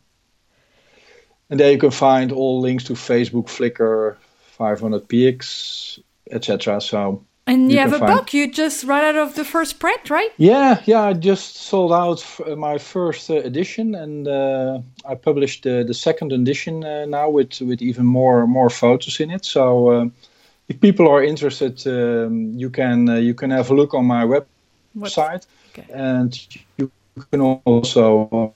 [1.52, 4.16] And there you can find all links to Facebook, Flickr,
[4.58, 5.98] 500px,
[6.30, 6.80] etc.
[6.80, 8.10] So and you, you have a find...
[8.10, 10.30] book you just run out of the first print, right?
[10.38, 11.02] Yeah, yeah.
[11.02, 12.24] I just sold out
[12.56, 17.60] my first uh, edition, and uh, I published uh, the second edition uh, now with
[17.60, 19.44] with even more more photos in it.
[19.44, 20.06] So uh,
[20.68, 24.24] if people are interested, um, you can uh, you can have a look on my
[24.96, 25.84] website, okay.
[25.92, 26.32] and
[26.78, 26.90] you
[27.30, 28.54] can also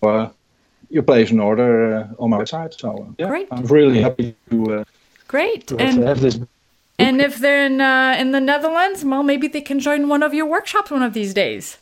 [0.90, 2.78] you place an order uh, on my website.
[2.78, 3.48] So uh, yeah, Great.
[3.50, 4.80] I'm really happy to.
[4.80, 4.84] Uh,
[5.28, 5.66] Great.
[5.68, 6.36] To and, have this.
[6.36, 6.48] Book.
[6.98, 10.32] And if they're in uh, in the Netherlands, well, maybe they can join one of
[10.32, 11.78] your workshops one of these days.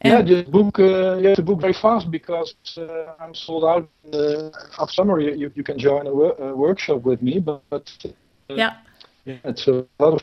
[0.00, 0.78] And yeah, just book.
[0.78, 3.88] Uh, you have to book very fast because uh, I'm sold out.
[4.12, 8.04] Uh, of summer, you, you can join a, wor- a workshop with me, but, but
[8.48, 8.76] yeah,
[9.24, 10.22] yeah, it's a lot of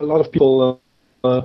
[0.00, 0.80] a lot of people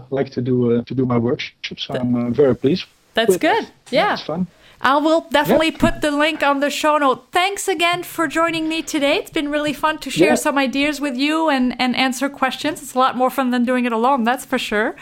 [0.10, 1.84] like to do to do my workshops.
[1.86, 2.86] So I'm very pleased.
[3.14, 3.68] That's good.
[3.92, 4.48] Yeah, it's fun.
[4.84, 5.80] I will definitely yep.
[5.80, 7.32] put the link on the show note.
[7.32, 9.16] Thanks again for joining me today.
[9.16, 12.84] It's been really fun to share some ideas with you and, and answer questions.
[12.84, 14.96] It's a lot more fun than doing it alone, that's for sure.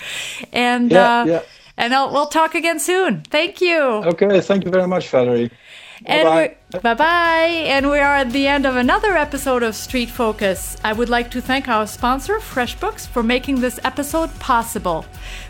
[0.54, 1.42] And uh,
[1.78, 3.24] and I'll, we'll talk again soon.
[3.24, 3.82] Thank you.
[3.82, 5.50] Okay, thank you very much, Valerie.
[6.06, 7.64] And bye bye.
[7.68, 10.78] And we are at the end of another episode of Street Focus.
[10.84, 15.06] I would like to thank our sponsor, FreshBooks, for making this episode possible.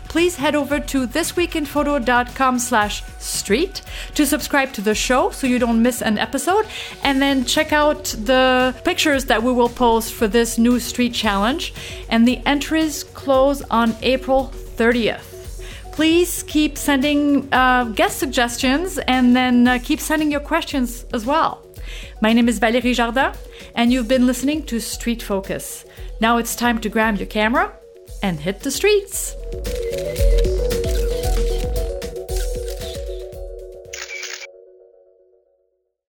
[0.08, 3.80] Please head over to thisweekinphoto.com slash street
[4.14, 6.66] to subscribe to the show so you don't miss an episode.
[7.02, 11.72] And then check out the pictures that we will post for this new street challenge.
[12.10, 15.31] And the entries close on April 30th
[15.92, 21.64] please keep sending uh, guest suggestions and then uh, keep sending your questions as well.
[22.20, 23.32] My name is Valérie Jardin,
[23.74, 25.84] and you've been listening to Street Focus.
[26.20, 27.72] Now it's time to grab your camera
[28.22, 29.34] and hit the streets.